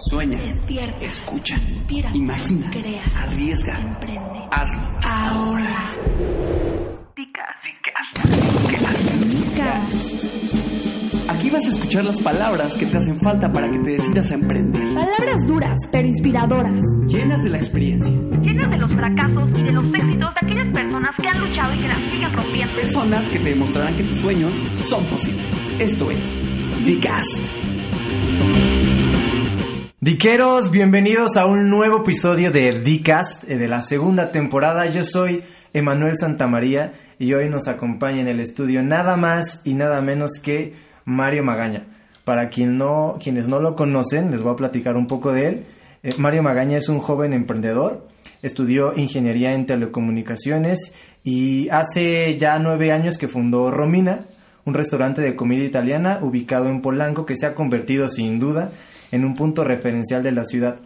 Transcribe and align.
Sueña. 0.00 0.38
Despierta. 0.38 0.98
Escucha. 1.04 1.56
Inspira. 1.56 2.10
Imagina. 2.14 2.70
Crea. 2.70 3.04
Arriesga. 3.16 3.78
Emprende. 3.78 4.40
Hazlo. 4.50 4.82
Ahora. 5.02 5.90
Aquí 11.28 11.48
vas 11.50 11.64
a 11.64 11.68
escuchar 11.68 12.04
las 12.04 12.20
palabras 12.20 12.74
que 12.76 12.86
te 12.86 12.96
hacen 12.96 13.18
falta 13.18 13.52
para 13.52 13.70
que 13.70 13.78
te 13.78 13.90
decidas 13.90 14.30
a 14.30 14.34
emprender. 14.34 14.82
Palabras 14.94 15.46
duras, 15.46 15.78
pero 15.92 16.08
inspiradoras. 16.08 16.82
Llenas 17.06 17.42
de 17.42 17.50
la 17.50 17.58
experiencia. 17.58 18.12
llenas 18.42 18.70
de 18.70 18.78
los 18.78 18.92
fracasos 18.92 19.50
y 19.50 19.62
de 19.62 19.72
los 19.72 19.86
éxitos 19.86 20.34
de 20.34 20.40
aquellas 20.46 20.72
personas 20.72 21.16
que 21.16 21.28
han 21.28 21.40
luchado 21.40 21.74
y 21.74 21.78
que 21.80 21.88
las 21.88 21.98
siguen 21.98 22.32
rompiendo. 22.32 22.74
Personas 22.74 23.28
que 23.28 23.38
te 23.38 23.48
demostrarán 23.50 23.96
que 23.96 24.04
tus 24.04 24.18
sueños 24.18 24.54
son 24.74 25.04
posibles. 25.06 25.46
Esto 25.78 26.10
es 26.10 26.42
Dcast. 26.84 28.69
Diqueros, 30.02 30.70
bienvenidos 30.70 31.36
a 31.36 31.44
un 31.44 31.68
nuevo 31.68 31.98
episodio 31.98 32.50
de 32.50 32.70
Dcast 32.70 33.44
eh, 33.46 33.58
de 33.58 33.68
la 33.68 33.82
segunda 33.82 34.32
temporada. 34.32 34.86
Yo 34.86 35.04
soy 35.04 35.42
Emanuel 35.74 36.16
Santamaría 36.16 36.94
y 37.18 37.34
hoy 37.34 37.50
nos 37.50 37.68
acompaña 37.68 38.22
en 38.22 38.28
el 38.28 38.40
estudio 38.40 38.82
nada 38.82 39.18
más 39.18 39.60
y 39.62 39.74
nada 39.74 40.00
menos 40.00 40.38
que 40.42 40.72
Mario 41.04 41.44
Magaña. 41.44 41.84
Para 42.24 42.48
quien 42.48 42.78
no, 42.78 43.18
quienes 43.22 43.46
no 43.46 43.60
lo 43.60 43.76
conocen, 43.76 44.30
les 44.30 44.40
voy 44.40 44.54
a 44.54 44.56
platicar 44.56 44.96
un 44.96 45.06
poco 45.06 45.34
de 45.34 45.48
él. 45.48 45.66
Eh, 46.02 46.14
Mario 46.16 46.42
Magaña 46.42 46.78
es 46.78 46.88
un 46.88 47.00
joven 47.00 47.34
emprendedor, 47.34 48.08
estudió 48.40 48.96
ingeniería 48.96 49.52
en 49.52 49.66
telecomunicaciones 49.66 50.94
y 51.24 51.68
hace 51.68 52.38
ya 52.38 52.58
nueve 52.58 52.90
años 52.90 53.18
que 53.18 53.28
fundó 53.28 53.70
Romina, 53.70 54.24
un 54.64 54.72
restaurante 54.72 55.20
de 55.20 55.36
comida 55.36 55.62
italiana 55.62 56.20
ubicado 56.22 56.70
en 56.70 56.80
Polanco 56.80 57.26
que 57.26 57.36
se 57.36 57.44
ha 57.44 57.54
convertido 57.54 58.08
sin 58.08 58.38
duda 58.38 58.70
en 59.12 59.24
un 59.24 59.34
punto 59.34 59.64
referencial 59.64 60.22
de 60.22 60.32
la 60.32 60.44
ciudad. 60.44 60.80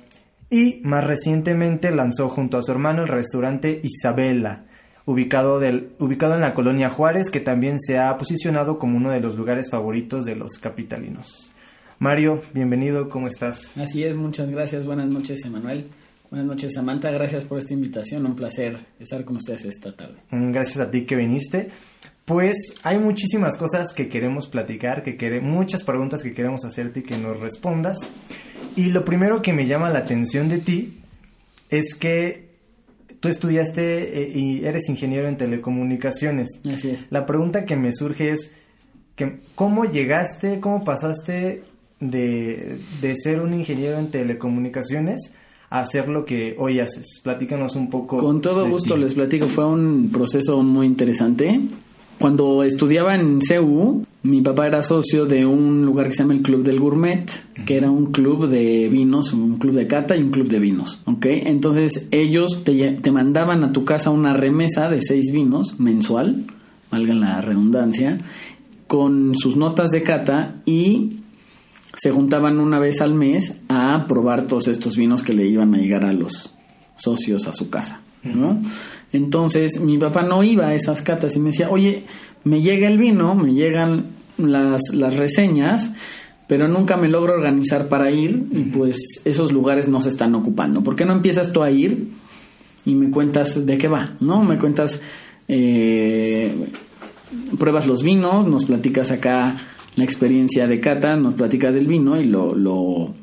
Y 0.51 0.80
más 0.84 1.05
recientemente 1.05 1.91
lanzó 1.91 2.28
junto 2.28 2.59
a 2.59 2.62
su 2.62 2.70
hermano 2.70 3.02
el 3.02 3.08
restaurante 3.08 3.81
Isabela, 3.83 4.64
ubicado, 5.06 5.58
del, 5.58 5.92
ubicado 5.98 6.34
en 6.34 6.41
la 6.41 6.55
colonia 6.55 6.91
Juárez, 6.91 7.31
que 7.31 7.41
también 7.41 7.78
se 7.81 7.98
ha 7.98 8.16
posicionado 8.16 8.78
como 8.78 8.97
uno 8.97 9.11
de 9.11 9.20
los 9.20 9.36
lugares 9.36 9.70
favoritos 9.70 10.25
de 10.25 10.36
los 10.36 10.58
capitalinos. 10.58 11.53
Mario, 11.98 12.42
bienvenido, 12.53 13.08
¿cómo 13.08 13.28
estás? 13.28 13.77
Así 13.78 14.05
es, 14.05 14.16
muchas 14.16 14.50
gracias. 14.50 14.84
Buenas 14.84 15.09
noches, 15.09 15.44
Emanuel. 15.44 15.88
Buenas 16.31 16.48
noches, 16.48 16.72
Samantha. 16.75 17.11
Gracias 17.11 17.44
por 17.44 17.59
esta 17.59 17.75
invitación. 17.75 18.27
Un 18.27 18.34
placer 18.34 18.78
estar 18.98 19.25
con 19.25 19.36
ustedes 19.36 19.64
esta 19.66 19.94
tarde. 19.94 20.16
Mm, 20.31 20.50
Gracias 20.50 20.81
a 20.81 20.91
ti 20.91 21.05
que 21.06 21.14
viniste. 21.14 21.69
Pues 22.25 22.56
hay 22.83 22.98
muchísimas 22.98 23.58
cosas 23.58 23.92
que 23.92 24.08
queremos 24.08 24.47
platicar, 24.47 25.03
que 25.03 25.19
quere- 25.19 25.42
muchas 25.42 25.83
preguntas 25.83 26.22
que 26.22 26.33
queremos 26.33 26.64
hacerte 26.64 27.00
y 27.00 27.03
que 27.03 27.19
nos 27.19 27.39
respondas. 27.39 27.98
Y 28.77 28.86
lo 28.91 29.05
primero 29.05 29.42
que 29.42 29.53
me 29.53 29.66
llama 29.66 29.91
la 29.91 29.98
atención 30.00 30.48
de 30.48 30.58
ti 30.58 31.00
es 31.69 31.94
que 31.94 32.48
tú 33.20 33.28
estudiaste 33.28 34.22
eh, 34.22 34.33
y 34.34 34.64
eres 34.64 34.89
ingeniero 34.89 35.28
en 35.28 35.36
telecomunicaciones. 35.36 36.48
Así 36.66 36.91
es. 36.91 37.06
La 37.11 37.27
pregunta 37.27 37.66
que 37.66 37.77
me 37.77 37.92
surge 37.92 38.31
es 38.31 38.50
que, 39.16 39.41
¿cómo 39.55 39.84
llegaste, 39.84 40.61
cómo 40.61 40.83
pasaste 40.83 41.62
de, 42.00 42.78
de 43.03 43.16
ser 43.16 43.41
un 43.42 43.53
ingeniero 43.55 43.98
en 43.98 44.11
telecomunicaciones 44.11 45.33
a 45.70 45.81
hacer 45.81 46.09
lo 46.09 46.25
que 46.25 46.55
hoy 46.59 46.81
haces? 46.81 47.20
Platícanos 47.22 47.77
un 47.77 47.91
poco. 47.91 48.16
Con 48.16 48.41
todo 48.41 48.69
gusto 48.69 48.94
ti. 48.94 49.00
les 49.03 49.14
platico. 49.14 49.47
Fue 49.47 49.66
un 49.66 50.11
proceso 50.11 50.62
muy 50.62 50.86
interesante. 50.86 51.61
Cuando 52.18 52.62
estudiaba 52.62 53.14
en 53.14 53.40
CEU, 53.42 54.04
mi 54.22 54.40
papá 54.40 54.66
era 54.66 54.82
socio 54.82 55.26
de 55.26 55.44
un 55.44 55.84
lugar 55.84 56.08
que 56.08 56.14
se 56.14 56.22
llama 56.22 56.34
el 56.34 56.42
Club 56.42 56.62
del 56.62 56.80
Gourmet, 56.80 57.30
que 57.66 57.76
era 57.76 57.90
un 57.90 58.12
club 58.12 58.48
de 58.48 58.88
vinos, 58.88 59.32
un 59.32 59.58
club 59.58 59.74
de 59.74 59.86
cata 59.86 60.16
y 60.16 60.22
un 60.22 60.30
club 60.30 60.48
de 60.48 60.58
vinos, 60.58 61.02
¿ok? 61.04 61.26
Entonces 61.26 62.08
ellos 62.10 62.64
te, 62.64 62.92
te 62.92 63.10
mandaban 63.10 63.64
a 63.64 63.72
tu 63.72 63.84
casa 63.84 64.10
una 64.10 64.32
remesa 64.32 64.88
de 64.88 65.02
seis 65.02 65.32
vinos 65.32 65.78
mensual, 65.78 66.44
valga 66.90 67.14
la 67.14 67.41
redundancia, 67.41 68.19
con 68.86 69.34
sus 69.34 69.56
notas 69.56 69.91
de 69.91 70.03
cata 70.03 70.62
y 70.64 71.19
se 71.94 72.10
juntaban 72.10 72.58
una 72.58 72.78
vez 72.78 73.00
al 73.00 73.14
mes 73.14 73.60
a 73.69 74.06
probar 74.08 74.47
todos 74.47 74.69
estos 74.69 74.97
vinos 74.97 75.22
que 75.22 75.32
le 75.32 75.47
iban 75.47 75.74
a 75.74 75.78
llegar 75.78 76.04
a 76.04 76.12
los 76.12 76.54
socios 76.97 77.47
a 77.47 77.53
su 77.53 77.70
casa, 77.70 78.00
¿no? 78.24 78.60
Entonces 79.12 79.80
mi 79.80 79.98
papá 79.98 80.22
no 80.22 80.42
iba 80.42 80.68
a 80.68 80.74
esas 80.74 81.02
catas 81.02 81.36
y 81.36 81.40
me 81.40 81.50
decía, 81.50 81.70
oye, 81.70 82.04
me 82.44 82.60
llega 82.60 82.88
el 82.88 82.98
vino, 82.98 83.34
me 83.34 83.54
llegan 83.54 84.06
las, 84.38 84.82
las 84.92 85.16
reseñas, 85.16 85.92
pero 86.46 86.68
nunca 86.68 86.96
me 86.96 87.08
logro 87.08 87.34
organizar 87.34 87.88
para 87.88 88.10
ir 88.10 88.46
y 88.52 88.64
pues 88.64 89.22
esos 89.24 89.52
lugares 89.52 89.88
no 89.88 90.00
se 90.00 90.08
están 90.08 90.34
ocupando. 90.34 90.82
¿Por 90.82 90.96
qué 90.96 91.04
no 91.04 91.12
empiezas 91.12 91.52
tú 91.52 91.62
a 91.62 91.70
ir 91.70 92.08
y 92.84 92.94
me 92.94 93.10
cuentas 93.10 93.64
de 93.64 93.78
qué 93.78 93.88
va, 93.88 94.10
¿no? 94.20 94.42
Me 94.42 94.58
cuentas, 94.58 95.00
eh, 95.48 96.52
pruebas 97.58 97.86
los 97.86 98.02
vinos, 98.02 98.46
nos 98.46 98.64
platicas 98.64 99.10
acá 99.10 99.56
la 99.96 100.04
experiencia 100.04 100.66
de 100.66 100.80
cata, 100.80 101.16
nos 101.16 101.34
platicas 101.34 101.72
del 101.74 101.86
vino 101.86 102.20
y 102.20 102.24
lo, 102.24 102.54
lo, 102.54 103.14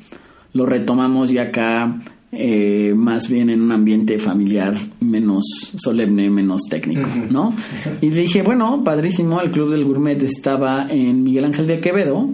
lo 0.52 0.66
retomamos 0.66 1.30
ya 1.30 1.42
acá 1.42 2.00
eh, 2.34 2.94
más 2.96 3.28
bien 3.28 3.50
en 3.50 3.60
un 3.60 3.72
ambiente 3.72 4.18
familiar 4.18 4.74
menos 5.00 5.44
solemne, 5.76 6.30
menos 6.30 6.62
técnico, 6.68 7.06
¿no? 7.30 7.54
Y 8.00 8.10
le 8.10 8.22
dije, 8.22 8.42
bueno, 8.42 8.82
padrísimo, 8.82 9.40
el 9.42 9.50
Club 9.50 9.70
del 9.70 9.84
Gourmet 9.84 10.22
estaba 10.22 10.86
en 10.88 11.22
Miguel 11.22 11.44
Ángel 11.44 11.66
de 11.66 11.80
Quevedo, 11.80 12.30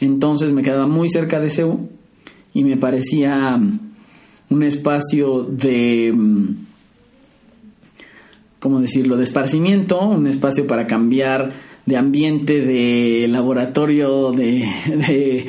entonces 0.00 0.52
me 0.52 0.62
quedaba 0.62 0.86
muy 0.86 1.08
cerca 1.08 1.40
de 1.40 1.48
CEU 1.48 1.88
y 2.52 2.64
me 2.64 2.76
parecía 2.76 3.56
mm, 3.56 3.78
un 4.50 4.62
espacio 4.62 5.44
de... 5.44 6.12
mm, 6.14 6.48
¿cómo 8.58 8.80
decirlo?, 8.80 9.16
de 9.16 9.24
esparcimiento, 9.24 10.00
un 10.06 10.26
espacio 10.26 10.66
para 10.66 10.86
cambiar 10.86 11.52
de 11.86 11.96
ambiente 11.96 12.60
de 12.60 13.26
laboratorio 13.28 14.32
de, 14.32 14.66
de, 14.86 15.46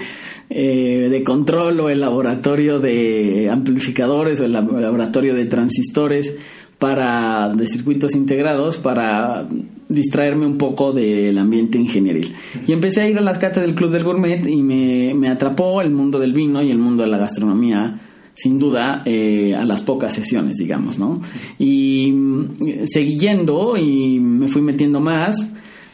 eh, 0.49 1.07
de 1.09 1.23
control 1.23 1.79
o 1.79 1.89
el 1.89 1.99
laboratorio 2.01 2.79
de 2.79 3.49
amplificadores 3.51 4.39
o 4.39 4.45
el 4.45 4.53
lab- 4.53 4.79
laboratorio 4.79 5.33
de 5.35 5.45
transistores 5.45 6.35
para 6.77 7.49
de 7.55 7.67
circuitos 7.67 8.15
integrados 8.15 8.77
para 8.77 9.47
distraerme 9.87 10.45
un 10.45 10.57
poco 10.57 10.91
del 10.91 11.37
ambiente 11.37 11.77
ingenieril. 11.77 12.33
Y 12.67 12.73
empecé 12.73 13.01
a 13.01 13.09
ir 13.09 13.17
a 13.17 13.21
las 13.21 13.37
catas 13.37 13.63
del 13.63 13.75
Club 13.75 13.91
del 13.91 14.03
Gourmet 14.03 14.45
y 14.45 14.61
me, 14.61 15.13
me 15.13 15.29
atrapó 15.29 15.81
el 15.81 15.91
mundo 15.91 16.19
del 16.19 16.33
vino 16.33 16.61
y 16.61 16.69
el 16.71 16.77
mundo 16.77 17.03
de 17.03 17.09
la 17.09 17.17
gastronomía 17.17 17.99
sin 18.37 18.59
duda, 18.59 19.01
eh, 19.05 19.55
a 19.57 19.63
las 19.63 19.81
pocas 19.81 20.13
sesiones, 20.13 20.57
digamos, 20.57 20.99
¿no? 20.99 21.21
Y 21.57 22.11
mm, 22.11 22.47
seguí 22.83 23.17
yendo 23.17 23.77
y 23.77 24.19
me 24.19 24.49
fui 24.49 24.61
metiendo 24.61 24.99
más, 24.99 25.49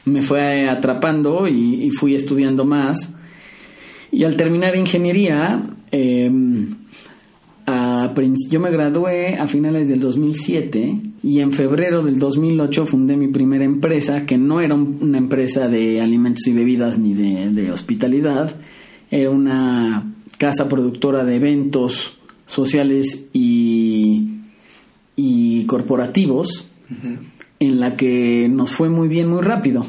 me 0.06 0.24
fue 0.24 0.68
atrapando 0.68 1.48
y 1.48 1.92
fui 1.92 2.16
estudiando 2.16 2.66
más. 2.66 3.14
Y 4.12 4.24
al 4.26 4.36
terminar 4.36 4.76
ingeniería, 4.76 5.70
eh, 5.92 6.30
a 7.68 8.12
yo 8.50 8.60
me 8.60 8.72
gradué 8.72 9.36
a 9.36 9.48
finales 9.48 9.88
del 9.88 10.00
2007 10.02 10.98
y 11.24 11.40
en 11.40 11.52
febrero 11.52 12.04
del 12.04 12.20
2008 12.20 12.86
fundé 12.86 13.16
mi 13.16 13.28
primera 13.28 13.64
empresa, 13.64 14.26
que 14.26 14.38
no 14.38 14.60
era 14.60 14.76
un- 14.76 14.98
una 15.02 15.18
empresa 15.18 15.68
de 15.70 16.02
alimentos 16.02 16.46
y 16.48 16.54
bebidas 16.54 16.98
ni 16.98 17.14
de, 17.14 17.52
de 17.52 17.72
hospitalidad, 17.72 18.56
era 19.12 19.30
una 19.30 20.12
casa 20.38 20.68
productora 20.68 21.24
de 21.24 21.36
eventos 21.36 22.18
sociales 22.48 23.26
y, 23.32 24.40
y 25.16 25.66
corporativos 25.66 26.68
en 27.60 27.80
la 27.80 27.96
que 27.96 28.50
nos 28.50 28.72
fue 28.72 28.90
muy 28.90 29.08
bien 29.08 29.30
muy 29.30 29.42
rápido. 29.42 29.86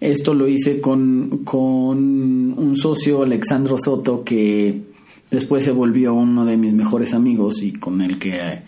Esto 0.00 0.32
lo 0.34 0.48
hice 0.48 0.80
con, 0.80 1.42
con 1.44 1.98
un 1.98 2.76
socio, 2.76 3.22
Alexandro 3.22 3.76
Soto, 3.78 4.24
que 4.24 4.80
después 5.30 5.62
se 5.64 5.72
volvió 5.72 6.14
uno 6.14 6.44
de 6.46 6.56
mis 6.56 6.72
mejores 6.72 7.12
amigos 7.14 7.62
y 7.62 7.72
con 7.72 8.00
el 8.00 8.18
que 8.18 8.34
eh, 8.40 8.62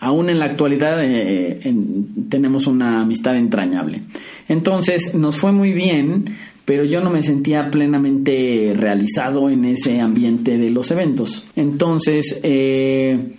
aún 0.00 0.30
en 0.30 0.38
la 0.38 0.44
actualidad 0.46 1.02
eh, 1.04 1.60
en- 1.64 2.28
tenemos 2.28 2.66
una 2.66 3.00
amistad 3.00 3.36
entrañable. 3.36 4.02
Entonces 4.48 5.14
nos 5.14 5.36
fue 5.36 5.52
muy 5.52 5.72
bien, 5.72 6.24
pero 6.64 6.84
yo 6.84 7.00
no 7.00 7.10
me 7.10 7.22
sentía 7.22 7.70
plenamente 7.70 8.72
realizado 8.76 9.50
en 9.50 9.64
ese 9.64 10.00
ambiente 10.00 10.58
de 10.58 10.70
los 10.70 10.90
eventos. 10.90 11.44
Entonces, 11.56 12.40
eh, 12.42 13.32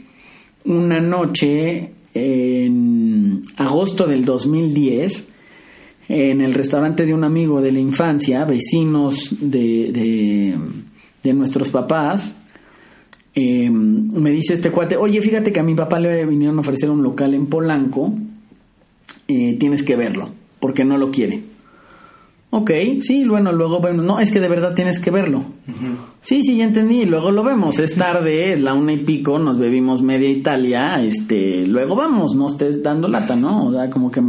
una 0.66 1.00
noche 1.00 1.92
en 2.14 3.42
agosto 3.58 4.08
del 4.08 4.26
2010, 4.26 5.24
en 6.10 6.42
el 6.42 6.54
restaurante 6.54 7.06
de 7.06 7.14
un 7.14 7.24
amigo 7.24 7.62
de 7.62 7.72
la 7.72 7.80
infancia, 7.80 8.46
vecinos 8.46 9.30
de, 9.40 9.92
de, 9.92 10.58
de 11.24 11.34
nuestros 11.34 11.70
papás, 11.70 12.34
eh, 13.36 13.70
me 13.70 14.32
dice 14.32 14.54
este 14.54 14.72
cuate, 14.72 14.98
oye, 14.98 15.22
fíjate 15.22 15.52
que 15.52 15.60
a 15.60 15.64
mi 15.64 15.76
papá 15.76 16.00
le 16.00 16.26
vinieron 16.26 16.58
a 16.58 16.62
ofrecer 16.62 16.90
un 16.90 17.04
local 17.04 17.34
en 17.34 17.48
Polanco, 17.48 18.14
eh, 19.28 19.58
tienes 19.60 19.84
que 19.84 19.96
verlo, 19.96 20.30
porque 20.60 20.84
no 20.84 20.98
lo 20.98 21.12
quiere. 21.12 21.44
Ok, 22.50 22.72
sí, 23.02 23.26
bueno, 23.28 23.52
luego 23.52 23.82
vemos. 23.82 24.06
No, 24.06 24.20
es 24.20 24.32
que 24.32 24.40
de 24.40 24.48
verdad 24.48 24.74
tienes 24.74 25.00
que 25.00 25.12
verlo. 25.12 25.44
Sí, 26.22 26.44
sí, 26.44 26.56
ya 26.56 26.64
entendí. 26.64 27.06
Luego 27.06 27.30
lo 27.30 27.44
vemos. 27.44 27.78
Es 27.78 27.94
tarde, 27.94 28.54
es 28.54 28.62
la 28.62 28.74
una 28.74 28.94
y 28.94 29.00
pico, 29.00 29.38
nos 29.38 29.60
bebimos 29.60 30.02
media 30.02 30.30
Italia. 30.30 31.04
Este, 31.04 31.68
luego 31.68 31.96
vamos, 31.98 32.36
no 32.36 32.48
estés 32.48 32.82
dando 32.82 33.10
lata, 33.10 33.36
¿no? 33.36 33.68
O 33.68 33.72
sea, 33.74 33.90
como 33.90 34.10
que. 34.10 34.22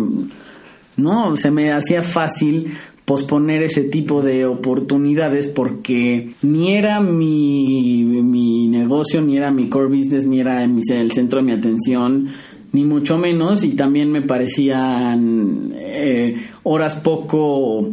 No, 0.99 1.35
se 1.37 1.51
me 1.51 1.73
hacía 1.73 2.03
fácil 2.03 2.75
posponer 3.07 3.63
ese 3.63 3.85
tipo 3.85 4.21
de 4.21 4.45
oportunidades 4.45 5.49
porque 5.49 6.33
ni 6.43 6.75
era 6.75 7.01
mi, 7.01 8.05
mi 8.05 8.69
negocio, 8.69 9.23
ni 9.23 9.39
era 9.39 9.51
mi 9.51 9.69
core 9.71 9.89
business, 9.89 10.27
ni 10.27 10.41
era 10.41 10.67
mi- 10.67 10.83
el 10.91 11.11
centro 11.13 11.39
de 11.39 11.45
mi 11.47 11.53
atención, 11.53 12.29
ni 12.73 12.85
mucho 12.85 13.17
menos, 13.17 13.65
y 13.65 13.71
también 13.71 14.11
me 14.13 14.21
parecían 14.21 15.73
eh, 15.75 16.37
horas 16.65 16.97
poco 16.97 17.89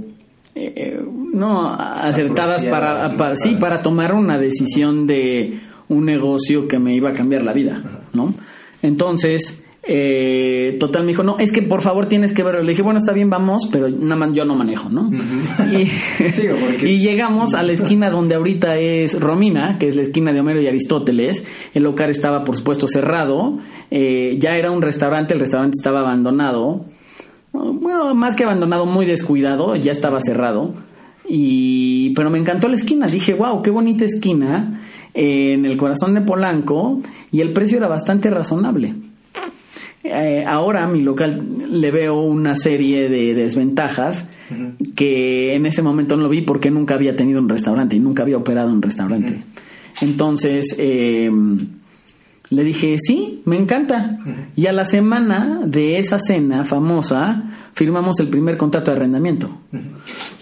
eh, 0.53 1.01
no 1.33 1.69
acertadas 1.73 2.63
para, 2.65 3.15
para 3.15 3.29
¿no? 3.31 3.35
sí 3.37 3.49
Para- 3.51 3.59
para 3.59 3.81
tomar 3.81 4.13
una 4.13 4.37
decisión 4.37 5.07
de 5.07 5.59
un 5.87 6.05
negocio 6.05 6.67
que 6.67 6.79
me 6.79 6.93
iba 6.95 7.09
a 7.11 7.13
cambiar 7.13 7.43
la 7.43 7.53
vida 7.53 8.01
no 8.13 8.33
entonces 8.81 9.63
eh, 9.87 10.77
total 10.79 11.03
me 11.03 11.09
dijo 11.09 11.21
no 11.23 11.37
es 11.37 11.51
que 11.51 11.61
por 11.61 11.81
favor 11.81 12.07
tienes 12.07 12.33
que 12.33 12.41
verlo 12.43 12.61
le 12.63 12.69
dije 12.71 12.81
bueno 12.81 12.97
está 12.97 13.13
bien 13.13 13.29
vamos 13.29 13.69
pero 13.71 13.87
nada 13.89 14.15
más 14.15 14.33
yo 14.33 14.43
no 14.43 14.55
manejo 14.55 14.89
no 14.89 15.11
y, 15.71 15.85
Sí, 16.33 16.47
porque- 16.59 16.87
y 16.91 16.99
llegamos 16.99 17.53
a 17.53 17.61
la 17.61 17.71
esquina 17.73 18.09
donde 18.09 18.35
ahorita 18.35 18.77
es 18.79 19.19
Romina 19.19 19.77
que 19.77 19.87
es 19.87 19.95
la 19.95 20.01
esquina 20.01 20.33
de 20.33 20.39
Homero 20.39 20.59
y 20.61 20.67
Aristóteles. 20.67 21.43
El 21.73 21.83
local 21.83 22.09
estaba 22.09 22.43
por 22.43 22.55
supuesto 22.55 22.87
cerrado. 22.87 23.59
Eh, 23.91 24.37
ya 24.39 24.55
era 24.57 24.71
un 24.71 24.81
restaurante 24.81 25.33
el 25.33 25.39
restaurante 25.39 25.73
estaba 25.79 25.99
abandonado. 25.99 26.85
Bueno, 27.51 28.13
más 28.15 28.35
que 28.35 28.43
abandonado, 28.43 28.85
muy 28.85 29.05
descuidado, 29.05 29.75
ya 29.75 29.91
estaba 29.91 30.19
cerrado. 30.19 30.73
Y, 31.27 32.13
pero 32.15 32.29
me 32.29 32.37
encantó 32.37 32.67
la 32.69 32.75
esquina. 32.75 33.07
Dije, 33.07 33.33
wow, 33.33 33.61
qué 33.61 33.71
bonita 33.71 34.05
esquina 34.05 34.81
eh, 35.13 35.53
en 35.53 35.65
el 35.65 35.77
corazón 35.77 36.13
de 36.13 36.21
Polanco 36.21 37.01
y 37.31 37.41
el 37.41 37.53
precio 37.53 37.77
era 37.77 37.87
bastante 37.87 38.29
razonable. 38.29 38.93
Eh, 40.07 40.43
ahora 40.45 40.83
a 40.83 40.87
mi 40.87 41.01
local 41.01 41.43
le 41.67 41.91
veo 41.91 42.21
una 42.21 42.55
serie 42.55 43.09
de 43.09 43.33
desventajas 43.33 44.29
que 44.95 45.55
en 45.55 45.65
ese 45.65 45.81
momento 45.81 46.15
no 46.15 46.23
lo 46.23 46.29
vi 46.29 46.43
porque 46.43 46.69
nunca 46.69 46.93
había 46.93 47.15
tenido 47.15 47.41
un 47.41 47.49
restaurante 47.49 47.95
y 47.95 47.99
nunca 47.99 48.21
había 48.21 48.37
operado 48.37 48.71
un 48.71 48.81
restaurante. 48.81 49.41
Entonces, 50.01 50.75
eh, 50.77 51.31
le 52.49 52.63
dije, 52.63 52.97
sí, 52.99 53.41
me 53.45 53.57
encanta. 53.57 54.19
Y 54.55 54.67
a 54.67 54.73
la 54.73 54.85
semana 54.85 55.61
de 55.65 55.97
esa 55.97 56.17
cena 56.19 56.63
famosa, 56.63 57.43
firmamos 57.73 58.19
el 58.19 58.27
primer 58.27 58.55
contrato 58.55 58.91
de 58.91 58.97
arrendamiento. 58.97 59.49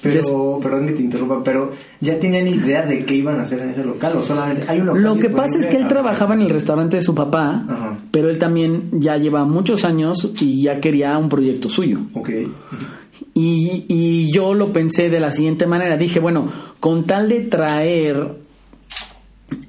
Pero, 0.02 0.60
perdón 0.62 0.88
que 0.88 0.94
te 0.94 1.02
interrumpa, 1.02 1.42
pero 1.44 1.72
¿ya 2.02 2.20
tenían 2.20 2.46
idea 2.48 2.86
de 2.86 3.06
qué 3.06 3.16
iban 3.16 3.40
a 3.40 3.44
hacer 3.44 3.60
en 3.60 3.70
ese 3.70 3.86
local 3.86 4.18
o 4.18 4.22
solamente 4.22 4.66
hay 4.68 4.82
un 4.82 4.88
local 4.88 5.04
Lo 5.04 5.16
que 5.16 5.30
pasa 5.30 5.58
es 5.58 5.66
que 5.66 5.78
él 5.78 5.84
disponible? 5.84 5.90
trabajaba 5.90 6.34
en 6.36 6.42
el 6.42 6.50
restaurante 6.50 6.98
de 6.98 7.04
su 7.04 7.16
papá, 7.16 7.98
pero 8.12 8.30
él 8.30 8.38
también 8.38 8.90
ya 8.92 9.18
lleva 9.18 9.46
muchos 9.46 9.86
años 9.86 10.30
y 10.42 10.64
ya 10.64 10.82
quería 10.82 11.18
un 11.18 11.30
proyecto 11.30 11.70
suyo. 11.70 12.00
Ok. 12.16 12.30
Y, 13.34 13.86
y 13.88 14.32
yo 14.34 14.54
lo 14.54 14.74
pensé 14.74 15.10
de 15.10 15.22
la 15.22 15.32
siguiente 15.32 15.66
manera. 15.68 15.96
Dije, 15.96 16.20
bueno, 16.20 16.48
con 16.82 17.06
tal 17.06 17.30
de 17.30 17.42
traer 17.42 18.43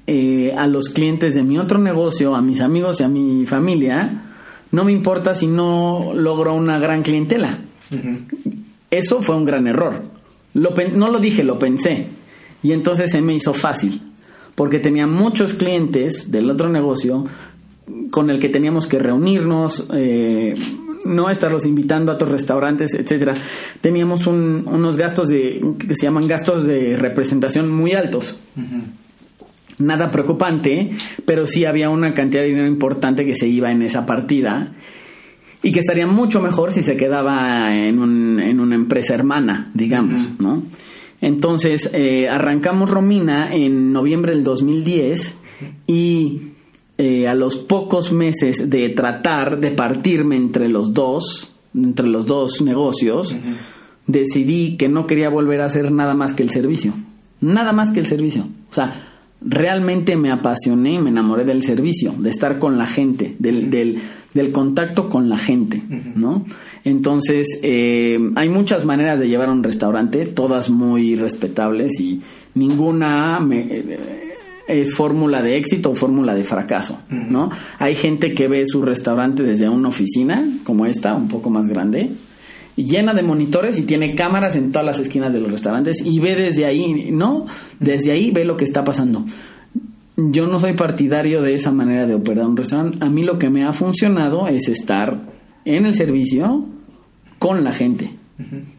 eh, 0.07 0.53
a 0.57 0.67
los 0.67 0.89
clientes 0.89 1.33
de 1.35 1.43
mi 1.43 1.57
otro 1.57 1.79
negocio, 1.79 2.35
a 2.35 2.41
mis 2.41 2.61
amigos 2.61 2.99
y 3.01 3.03
a 3.03 3.07
mi 3.07 3.45
familia, 3.45 4.23
no 4.71 4.83
me 4.83 4.91
importa 4.91 5.33
si 5.35 5.47
no 5.47 6.11
logro 6.15 6.53
una 6.53 6.79
gran 6.79 7.01
clientela. 7.03 7.59
Eso 8.91 9.21
fue 9.21 9.35
un 9.35 9.45
gran 9.45 9.67
error. 9.67 10.03
Lo 10.53 10.71
no 10.93 11.09
lo 11.09 11.19
dije, 11.19 11.43
lo 11.43 11.59
pensé. 11.59 12.07
Y 12.63 12.71
entonces 12.71 13.11
se 13.11 13.21
me 13.21 13.35
hizo 13.35 13.53
fácil. 13.53 14.01
Porque 14.55 14.79
tenía 14.79 15.05
muchos 15.05 15.53
clientes 15.53 16.31
del 16.31 16.49
otro 16.49 16.69
negocio 16.69 17.25
con 18.09 18.29
el 18.29 18.39
que 18.39 18.49
teníamos 18.49 18.87
que 18.87 18.99
reunirnos, 18.99 19.87
eh, 19.93 20.53
no 21.03 21.29
estarlos 21.29 21.65
invitando 21.65 22.11
a 22.11 22.15
otros 22.15 22.31
restaurantes, 22.31 22.93
etcétera. 22.93 23.33
Teníamos 23.81 24.25
un- 24.27 24.63
unos 24.65 24.97
gastos 24.97 25.27
de 25.27 25.61
que 25.77 25.93
se 25.93 26.03
llaman 26.07 26.25
gastos 26.27 26.65
de 26.65 26.95
representación 26.95 27.69
muy 27.69 27.91
altos. 27.93 28.37
Nada 29.77 30.09
preocupante, 30.11 30.91
pero 31.25 31.45
sí 31.45 31.65
había 31.65 31.89
una 31.89 32.13
cantidad 32.13 32.41
de 32.43 32.49
dinero 32.49 32.67
importante 32.67 33.25
que 33.25 33.35
se 33.35 33.47
iba 33.47 33.71
en 33.71 33.81
esa 33.81 34.05
partida 34.05 34.73
y 35.61 35.71
que 35.71 35.79
estaría 35.79 36.07
mucho 36.07 36.41
mejor 36.41 36.71
si 36.71 36.81
se 36.83 36.95
quedaba 36.95 37.75
en, 37.75 37.99
un- 37.99 38.39
en 38.39 38.59
una 38.59 38.75
empresa 38.75 39.13
hermana, 39.13 39.71
digamos, 39.73 40.27
¿no? 40.39 40.63
Entonces, 41.21 41.89
eh, 41.93 42.29
arrancamos 42.29 42.89
Romina 42.89 43.53
en 43.53 43.91
noviembre 43.91 44.33
del 44.33 44.43
2010 44.43 45.33
y 45.87 46.41
eh, 46.97 47.27
a 47.27 47.33
los 47.35 47.55
pocos 47.57 48.11
meses 48.11 48.69
de 48.69 48.89
tratar 48.89 49.59
de 49.59 49.71
partirme 49.71 50.35
entre 50.35 50.69
los 50.69 50.93
dos, 50.93 51.51
entre 51.73 52.07
los 52.07 52.25
dos 52.27 52.61
negocios, 52.61 53.35
decidí 54.07 54.77
que 54.77 54.87
no 54.87 55.07
quería 55.07 55.29
volver 55.29 55.61
a 55.61 55.65
hacer 55.65 55.91
nada 55.91 56.13
más 56.13 56.33
que 56.33 56.43
el 56.43 56.49
servicio. 56.49 56.93
Nada 57.41 57.73
más 57.73 57.91
que 57.91 57.99
el 57.99 58.05
servicio. 58.05 58.43
O 58.69 58.73
sea, 58.73 59.14
realmente 59.41 60.15
me 60.15 60.31
apasioné 60.31 60.93
y 60.93 60.99
me 60.99 61.09
enamoré 61.09 61.43
del 61.45 61.61
servicio, 61.61 62.13
de 62.17 62.29
estar 62.29 62.57
con 62.59 62.77
la 62.77 62.85
gente, 62.87 63.35
del, 63.39 63.69
del, 63.69 63.99
del 64.33 64.51
contacto 64.51 65.07
con 65.09 65.29
la 65.29 65.37
gente, 65.37 65.81
¿no? 66.15 66.45
Entonces, 66.83 67.59
eh, 67.63 68.19
hay 68.35 68.49
muchas 68.49 68.85
maneras 68.85 69.19
de 69.19 69.27
llevar 69.27 69.49
un 69.49 69.63
restaurante, 69.63 70.25
todas 70.27 70.69
muy 70.69 71.15
respetables 71.15 71.99
y 71.99 72.21
ninguna 72.53 73.39
me- 73.39 73.67
eh, 73.69 73.99
es 74.67 74.93
fórmula 74.95 75.41
de 75.43 75.57
éxito 75.57 75.91
o 75.91 75.95
fórmula 75.95 76.33
de 76.33 76.43
fracaso, 76.43 76.99
¿no? 77.09 77.49
Hay 77.77 77.93
gente 77.95 78.33
que 78.33 78.47
ve 78.47 78.63
su 78.65 78.81
restaurante 78.81 79.43
desde 79.43 79.69
una 79.69 79.89
oficina, 79.89 80.43
como 80.63 80.85
esta, 80.87 81.13
un 81.13 81.27
poco 81.27 81.49
más 81.51 81.67
grande, 81.67 82.09
llena 82.75 83.13
de 83.13 83.23
monitores 83.23 83.79
y 83.79 83.83
tiene 83.83 84.15
cámaras 84.15 84.55
en 84.55 84.71
todas 84.71 84.85
las 84.85 84.99
esquinas 84.99 85.31
de 85.33 85.39
los 85.39 85.51
restaurantes 85.51 86.01
y 86.05 86.19
ve 86.19 86.35
desde 86.35 86.65
ahí, 86.65 87.09
¿no? 87.11 87.45
Desde 87.79 88.11
ahí 88.11 88.31
ve 88.31 88.43
lo 88.43 88.57
que 88.57 88.65
está 88.65 88.83
pasando. 88.83 89.25
Yo 90.17 90.47
no 90.47 90.59
soy 90.59 90.73
partidario 90.73 91.41
de 91.41 91.55
esa 91.55 91.71
manera 91.71 92.05
de 92.05 92.15
operar 92.15 92.45
un 92.45 92.57
restaurante. 92.57 92.97
A 93.01 93.09
mí 93.09 93.23
lo 93.23 93.37
que 93.37 93.49
me 93.49 93.65
ha 93.65 93.73
funcionado 93.73 94.47
es 94.47 94.67
estar 94.69 95.19
en 95.65 95.85
el 95.85 95.93
servicio 95.93 96.65
con 97.39 97.63
la 97.63 97.73
gente, 97.73 98.11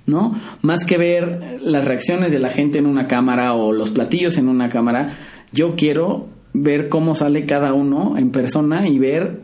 ¿no? 0.07 0.35
Más 0.63 0.85
que 0.85 0.97
ver 0.97 1.59
las 1.63 1.85
reacciones 1.85 2.33
de 2.33 2.39
la 2.39 2.51
gente 2.51 2.79
en 2.79 2.87
una 2.87 3.07
cámara 3.07 3.55
o 3.55 3.73
los 3.73 3.91
platillos 3.91 4.39
en 4.39 4.49
una 4.49 4.69
cámara, 4.69 5.19
yo 5.53 5.75
quiero 5.77 6.29
ver 6.55 6.89
cómo 6.89 7.15
sale 7.15 7.45
cada 7.45 7.75
uno 7.75 8.17
en 8.17 8.31
persona 8.31 8.89
y 8.89 8.99
ver 8.99 9.41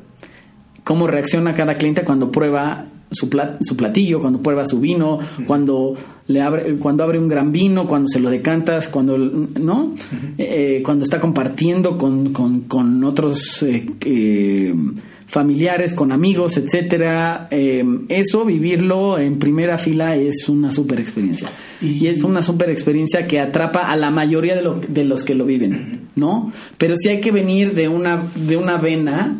cómo 0.84 1.06
reacciona 1.06 1.52
cada 1.52 1.76
cliente 1.76 2.04
cuando 2.04 2.30
prueba 2.30 2.86
su, 3.12 3.28
plat- 3.28 3.58
su 3.62 3.76
platillo, 3.76 4.20
cuando 4.20 4.40
prueba 4.42 4.66
su 4.66 4.80
vino, 4.80 5.18
cuando 5.46 5.94
le 6.28 6.40
abre, 6.40 6.76
cuando 6.76 7.04
abre 7.04 7.18
un 7.18 7.28
gran 7.28 7.52
vino, 7.52 7.86
cuando 7.86 8.08
se 8.08 8.20
lo 8.20 8.30
decantas, 8.30 8.88
cuando 8.88 9.16
no, 9.18 9.94
Eh, 10.38 10.80
cuando 10.84 11.04
está 11.04 11.20
compartiendo 11.20 11.96
con, 11.98 12.32
con- 12.32 12.62
con 12.62 13.04
otros 13.04 13.62
eh, 13.62 13.86
eh, 14.00 14.74
familiares, 15.26 15.92
con 15.94 16.12
amigos, 16.12 16.56
etcétera. 16.56 17.48
Eso 18.08 18.44
vivirlo 18.44 19.18
en 19.18 19.38
primera 19.38 19.78
fila 19.78 20.16
es 20.16 20.48
una 20.48 20.70
super 20.70 21.00
experiencia 21.00 21.48
y, 21.80 22.06
es 22.06 22.22
una 22.24 22.42
super 22.42 22.68
experiencia 22.70 23.26
que 23.26 23.40
atrapa 23.40 23.88
a 23.90 23.96
la 23.96 24.10
mayoría 24.10 24.54
de, 24.54 24.62
lo- 24.62 24.80
de 24.86 25.04
los 25.04 25.22
que 25.24 25.34
lo 25.34 25.44
viven, 25.44 26.08
¿no? 26.16 26.52
Pero 26.78 26.94
sí 26.96 27.08
hay 27.08 27.20
que 27.20 27.30
venir 27.32 27.74
de 27.74 27.88
una 27.88 28.26
de 28.34 28.56
una 28.56 28.76
vena 28.78 29.38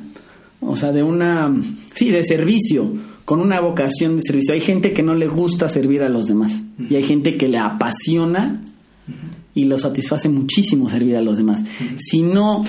o 0.65 0.77
sea, 0.77 0.93
de 0.93 1.03
una, 1.03 1.53
sí, 1.93 2.11
de 2.11 2.23
servicio, 2.23 2.93
con 3.25 3.41
una 3.41 3.61
vocación 3.61 4.17
de 4.17 4.23
servicio. 4.23 4.55
Hay 4.55 4.61
gente 4.61 4.93
que 4.93 5.03
no 5.03 5.15
le 5.15 5.29
gusta 5.29 5.69
servir 5.69 6.03
a 6.03 6.09
los 6.09 6.27
demás 6.27 6.61
y 6.79 6.97
hay 6.97 7.03
gente 7.03 7.37
que 7.37 7.49
le 7.49 7.59
apasiona 7.59 8.63
y 9.55 9.65
lo 9.65 9.79
satisface 9.79 10.29
muchísimo 10.29 10.89
servir 10.89 11.17
a 11.17 11.23
los 11.23 11.37
demás. 11.37 11.63
Si 11.99 12.23
no, 12.23 12.65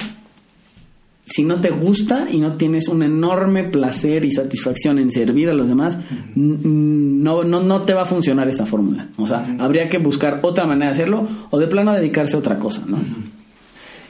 si 1.25 1.43
no 1.43 1.61
te 1.61 1.69
gusta 1.69 2.27
y 2.31 2.39
no 2.39 2.57
tienes 2.57 2.87
un 2.87 3.03
enorme 3.03 3.63
placer 3.63 4.25
y 4.25 4.31
satisfacción 4.31 4.99
en 4.99 5.11
servir 5.11 5.49
a 5.49 5.53
los 5.53 5.67
demás, 5.67 5.97
no, 6.35 7.43
no, 7.43 7.63
no 7.63 7.81
te 7.81 7.93
va 7.93 8.03
a 8.03 8.05
funcionar 8.05 8.49
esa 8.49 8.65
fórmula. 8.65 9.07
O 9.17 9.25
sea, 9.25 9.55
habría 9.59 9.87
que 9.89 9.97
buscar 9.97 10.39
otra 10.43 10.65
manera 10.65 10.87
de 10.87 10.91
hacerlo 10.91 11.27
o 11.49 11.59
de 11.59 11.67
plano 11.67 11.93
dedicarse 11.93 12.35
a 12.35 12.39
otra 12.39 12.59
cosa, 12.59 12.83
¿no? 12.87 12.99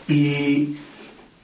Y 0.07 0.75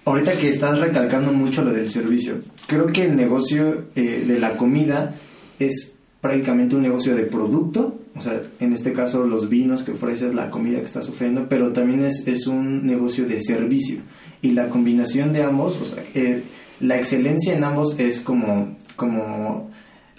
ahorita 0.10 0.34
que 0.34 0.50
estás 0.50 0.80
recalcando 0.80 1.32
mucho 1.32 1.64
lo 1.64 1.72
del 1.72 1.90
servicio, 1.90 2.40
creo 2.68 2.88
que 2.88 3.06
el 3.06 3.16
negocio 3.16 3.86
eh, 3.96 4.24
de 4.28 4.40
la 4.40 4.58
comida 4.58 5.16
es 5.60 5.94
prácticamente 6.22 6.76
un 6.76 6.82
negocio 6.82 7.16
de 7.16 7.24
producto, 7.24 8.00
o 8.16 8.22
sea, 8.22 8.42
en 8.60 8.74
este 8.74 8.94
caso 8.94 9.26
los 9.26 9.50
vinos 9.50 9.84
que 9.84 9.92
ofreces, 9.92 10.34
la 10.34 10.50
comida 10.50 10.80
que 10.80 10.86
estás 10.86 11.08
ofreciendo, 11.08 11.48
pero 11.48 11.72
también 11.72 12.04
es, 12.06 12.28
es 12.28 12.48
un 12.48 12.86
negocio 12.86 13.26
de 13.26 13.40
servicio. 13.42 14.00
Y 14.42 14.52
la 14.52 14.70
combinación 14.70 15.32
de 15.32 15.44
ambos, 15.44 15.78
o 15.82 15.86
sea, 15.86 16.04
eh, 16.16 16.44
la 16.80 16.98
excelencia 16.98 17.56
en 17.56 17.64
ambos 17.64 18.00
es 18.00 18.20
como, 18.20 18.78
como 18.96 19.70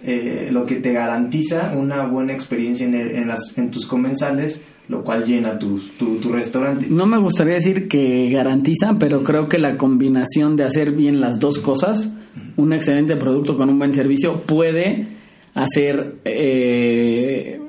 eh, 0.03 0.49
lo 0.51 0.65
que 0.67 0.77
te 0.77 0.93
garantiza 0.93 1.75
una 1.77 2.07
buena 2.07 2.33
experiencia 2.33 2.87
en, 2.87 2.95
en 2.95 3.71
tus 3.71 3.87
comensales, 3.87 4.63
lo 4.91 5.05
cual 5.05 5.25
llena 5.25 5.57
tu, 5.57 5.79
tu, 5.99 6.17
tu 6.17 6.33
restaurante. 6.33 6.87
No 6.91 7.07
me 7.07 7.17
gustaría 7.19 7.55
decir 7.55 7.87
que 7.87 8.29
garantiza, 8.29 8.99
pero 8.99 9.23
creo 9.23 9.49
que 9.49 9.59
la 9.59 9.77
combinación 9.77 10.57
de 10.57 10.65
hacer 10.65 10.91
bien 10.91 11.21
las 11.21 11.39
dos 11.39 11.59
cosas, 11.59 12.13
un 12.57 12.73
excelente 12.73 13.15
producto 13.17 13.57
con 13.57 13.71
un 13.71 13.79
buen 13.79 13.95
servicio, 13.95 14.43
puede 14.43 15.07
hacer 15.55 16.17
eh, 16.25 17.61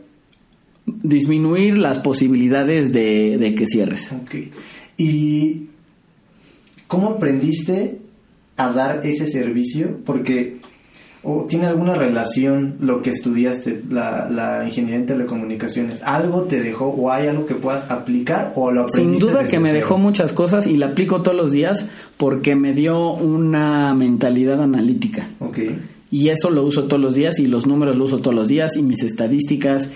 disminuir 0.88 1.78
las 1.78 2.00
posibilidades 2.00 2.92
de, 2.92 3.38
de 3.38 3.54
que 3.54 3.68
cierres. 3.68 4.12
Ok. 4.14 4.36
¿Y 4.98 5.68
cómo 6.88 7.10
aprendiste 7.10 8.00
a 8.58 8.72
dar 8.72 9.06
ese 9.06 9.28
servicio? 9.28 10.00
Porque 10.06 10.58
o 11.24 11.46
tiene 11.48 11.68
alguna 11.68 11.94
relación 11.96 12.78
lo 12.82 13.02
que 13.04 13.12
estudiaste, 13.12 13.84
la, 13.90 14.28
la 14.30 14.66
ingeniería 14.66 14.98
en 15.00 15.06
telecomunicaciones. 15.06 16.02
¿Algo 16.04 16.44
te 16.44 16.60
dejó 16.62 16.88
o 16.88 17.12
hay 17.12 17.28
algo 17.28 17.46
que 17.46 17.54
puedas 17.56 17.92
aplicar 17.92 18.54
o 18.56 18.72
lo 18.72 18.88
Sin 18.88 19.02
aprendiste 19.04 19.26
duda 19.26 19.38
desde 19.44 19.52
que 19.52 19.60
me 19.60 19.70
cero? 19.70 19.80
dejó 19.82 19.98
muchas 20.00 20.34
cosas 20.34 20.66
y 20.68 20.78
la 20.78 20.88
aplico 20.88 21.22
todos 21.22 21.38
los 21.38 21.52
días 21.52 21.88
porque 22.18 22.56
me 22.56 22.74
dio 22.74 23.14
una 23.14 23.94
mentalidad 23.94 24.62
analítica. 24.64 25.28
Ok. 25.40 25.60
Y 26.10 26.30
eso 26.30 26.50
lo 26.50 26.64
uso 26.64 26.86
todos 26.86 27.02
los 27.02 27.16
días 27.16 27.38
y 27.40 27.46
los 27.48 27.68
números 27.68 27.96
lo 27.96 28.06
uso 28.06 28.20
todos 28.20 28.36
los 28.36 28.48
días 28.48 28.76
y 28.76 28.82
mis 28.82 29.04
estadísticas. 29.04 29.90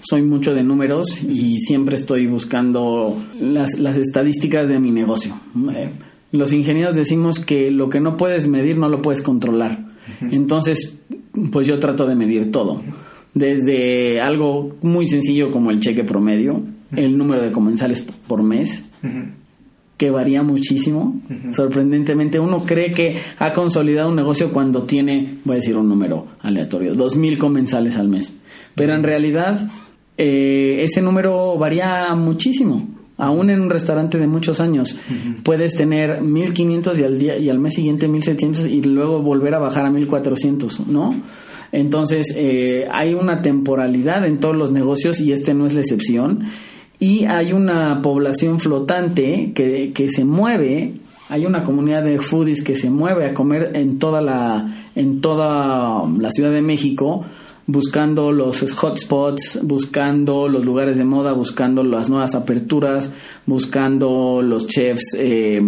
Soy 0.00 0.22
mucho 0.22 0.54
de 0.54 0.62
números 0.64 1.22
y 1.22 1.58
siempre 1.60 1.96
estoy 1.96 2.26
buscando 2.26 3.20
las, 3.38 3.78
las 3.80 3.96
estadísticas 3.96 4.68
de 4.68 4.78
mi 4.80 4.92
negocio. 4.92 5.34
Eh, 5.74 5.90
Los 6.32 6.52
ingenieros 6.52 6.94
decimos 6.94 7.40
que 7.40 7.70
lo 7.70 7.88
que 7.88 8.00
no 8.00 8.16
puedes 8.16 8.46
medir 8.46 8.78
no 8.78 8.88
lo 8.88 9.02
puedes 9.02 9.20
controlar. 9.22 9.87
Entonces, 10.20 10.98
pues 11.52 11.66
yo 11.66 11.78
trato 11.78 12.06
de 12.06 12.14
medir 12.14 12.50
todo. 12.50 12.82
Desde 13.34 14.20
algo 14.20 14.76
muy 14.82 15.06
sencillo 15.06 15.50
como 15.50 15.70
el 15.70 15.80
cheque 15.80 16.04
promedio, 16.04 16.62
el 16.96 17.16
número 17.16 17.42
de 17.42 17.50
comensales 17.50 18.02
por 18.26 18.42
mes, 18.42 18.84
que 19.96 20.10
varía 20.10 20.42
muchísimo. 20.42 21.20
Sorprendentemente, 21.50 22.38
uno 22.38 22.64
cree 22.64 22.92
que 22.92 23.16
ha 23.38 23.52
consolidado 23.52 24.08
un 24.08 24.16
negocio 24.16 24.50
cuando 24.50 24.84
tiene, 24.84 25.38
voy 25.44 25.54
a 25.54 25.56
decir 25.56 25.76
un 25.76 25.88
número 25.88 26.26
aleatorio, 26.40 26.94
dos 26.94 27.16
mil 27.16 27.38
comensales 27.38 27.96
al 27.96 28.08
mes. 28.08 28.38
Pero 28.74 28.94
en 28.94 29.02
realidad, 29.02 29.70
eh, 30.16 30.82
ese 30.82 31.02
número 31.02 31.56
varía 31.58 32.14
muchísimo. 32.14 32.97
Aún 33.18 33.50
en 33.50 33.60
un 33.60 33.68
restaurante 33.68 34.16
de 34.16 34.28
muchos 34.28 34.60
años, 34.60 35.00
puedes 35.42 35.74
tener 35.74 36.22
1500 36.22 36.98
y 37.00 37.02
al, 37.02 37.18
día, 37.18 37.36
y 37.36 37.50
al 37.50 37.58
mes 37.58 37.74
siguiente 37.74 38.06
1700 38.06 38.66
y 38.66 38.80
luego 38.82 39.20
volver 39.20 39.54
a 39.54 39.58
bajar 39.58 39.86
a 39.86 39.90
1400, 39.90 40.86
¿no? 40.86 41.20
Entonces, 41.72 42.32
eh, 42.36 42.86
hay 42.90 43.14
una 43.14 43.42
temporalidad 43.42 44.24
en 44.24 44.38
todos 44.38 44.56
los 44.56 44.70
negocios 44.70 45.18
y 45.18 45.32
este 45.32 45.52
no 45.52 45.66
es 45.66 45.74
la 45.74 45.80
excepción. 45.80 46.44
Y 47.00 47.24
hay 47.24 47.52
una 47.52 48.02
población 48.02 48.60
flotante 48.60 49.52
que, 49.52 49.92
que 49.92 50.08
se 50.08 50.24
mueve, 50.24 50.94
hay 51.28 51.44
una 51.44 51.64
comunidad 51.64 52.04
de 52.04 52.20
foodies 52.20 52.62
que 52.62 52.76
se 52.76 52.88
mueve 52.88 53.26
a 53.26 53.34
comer 53.34 53.72
en 53.74 53.98
toda 53.98 54.20
la, 54.20 54.66
en 54.94 55.20
toda 55.20 56.08
la 56.08 56.30
Ciudad 56.30 56.52
de 56.52 56.62
México, 56.62 57.24
buscando 57.70 58.32
los 58.32 58.62
hotspots, 58.82 59.60
buscando 59.62 60.48
los 60.48 60.64
lugares 60.64 60.96
de 60.96 61.04
moda, 61.04 61.34
buscando 61.34 61.84
las 61.84 62.08
nuevas 62.08 62.34
aperturas, 62.34 63.10
buscando 63.46 64.40
los 64.42 64.66
chefs. 64.66 65.14
eh, 65.16 65.60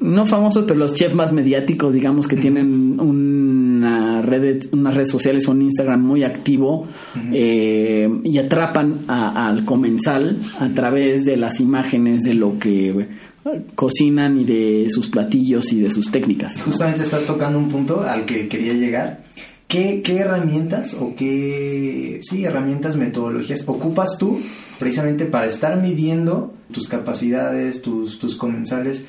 no 0.00 0.24
famosos, 0.26 0.64
pero 0.66 0.78
los 0.78 0.94
chefs 0.94 1.14
más 1.16 1.32
mediáticos, 1.32 1.92
digamos, 1.92 2.28
que 2.28 2.36
tienen 2.36 3.00
una 3.00 4.22
red, 4.22 4.66
unas 4.72 4.94
redes 4.94 5.10
sociales 5.10 5.48
o 5.48 5.50
un 5.50 5.62
Instagram 5.62 6.00
muy 6.00 6.22
activo 6.22 6.86
eh, 7.32 8.08
y 8.22 8.38
atrapan 8.38 9.00
a- 9.08 9.48
al 9.48 9.64
comensal 9.64 10.38
a 10.60 10.68
través 10.68 11.24
de 11.24 11.36
las 11.36 11.58
imágenes 11.58 12.22
de 12.22 12.34
lo 12.34 12.60
que 12.60 13.08
cocinan 13.74 14.38
y 14.38 14.44
de 14.44 14.86
sus 14.88 15.08
platillos 15.08 15.72
y 15.72 15.80
de 15.80 15.90
sus 15.90 16.10
técnicas. 16.12 16.60
Justamente 16.62 17.02
estás 17.02 17.26
tocando 17.26 17.58
un 17.58 17.68
punto 17.68 18.02
al 18.02 18.24
que 18.24 18.46
quería 18.46 18.74
llegar. 18.74 19.24
¿Qué, 19.68 20.00
qué 20.02 20.18
herramientas 20.20 20.94
o 20.94 21.14
qué 21.14 22.20
sí, 22.22 22.44
herramientas, 22.44 22.96
metodologías 22.96 23.62
ocupas 23.66 24.16
tú 24.18 24.40
precisamente 24.78 25.26
para 25.26 25.46
estar 25.46 25.80
midiendo 25.80 26.54
tus 26.72 26.88
capacidades, 26.88 27.82
tus, 27.82 28.18
tus 28.18 28.34
comensales? 28.34 29.04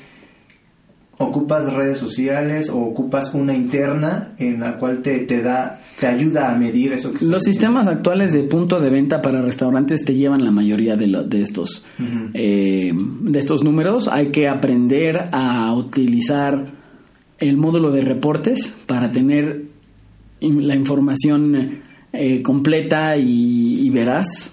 ¿Ocupas 1.22 1.70
redes 1.74 1.98
sociales 1.98 2.70
o 2.70 2.78
ocupas 2.78 3.34
una 3.34 3.54
interna 3.54 4.32
en 4.38 4.60
la 4.60 4.78
cual 4.78 5.02
te, 5.02 5.18
te 5.20 5.42
da, 5.42 5.78
te 5.98 6.06
ayuda 6.06 6.50
a 6.50 6.54
medir 6.56 6.94
eso 6.94 7.12
que 7.12 7.26
Los 7.26 7.42
sistemas 7.42 7.88
actuales 7.88 8.32
de 8.32 8.42
punto 8.44 8.80
de 8.80 8.88
venta 8.88 9.20
para 9.20 9.42
restaurantes 9.42 10.02
te 10.02 10.14
llevan 10.14 10.42
la 10.44 10.50
mayoría 10.50 10.96
de, 10.96 11.06
lo- 11.08 11.22
de 11.24 11.42
estos 11.42 11.84
eh, 12.32 12.92
de 12.94 13.38
estos 13.38 13.62
números. 13.62 14.08
Hay 14.08 14.30
que 14.30 14.48
aprender 14.48 15.28
a 15.32 15.74
utilizar 15.74 16.64
el 17.38 17.56
módulo 17.58 17.92
de 17.92 18.00
reportes 18.00 18.74
para 18.86 19.12
tener 19.12 19.69
la 20.40 20.74
información 20.74 21.80
eh, 22.12 22.42
completa 22.42 23.16
y, 23.16 23.80
y 23.86 23.90
veraz 23.90 24.50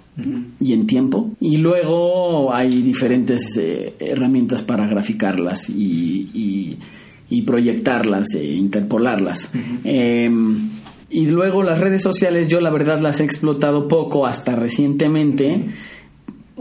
y 0.60 0.74
en 0.74 0.88
tiempo. 0.88 1.32
Y 1.39 1.58
luego 1.58 2.53
hay 2.53 2.82
diferentes 2.82 3.56
eh, 3.58 3.94
herramientas 4.00 4.63
para 4.63 4.88
graficarlas 4.88 5.70
y, 5.70 6.29
y- 6.34 6.77
y 7.29 7.41
proyectarlas 7.41 8.34
e 8.36 8.53
interpolarlas. 8.56 9.51
Eh, 9.84 10.29
y 11.10 11.27
luego 11.29 11.62
las 11.62 11.79
redes 11.79 12.01
sociales 12.01 12.48
yo 12.48 12.62
la 12.62 12.70
verdad 12.70 13.00
las 13.01 13.20
he 13.20 13.24
explotado 13.25 13.88
poco 13.88 14.25
hasta 14.25 14.56
recientemente 14.56 15.65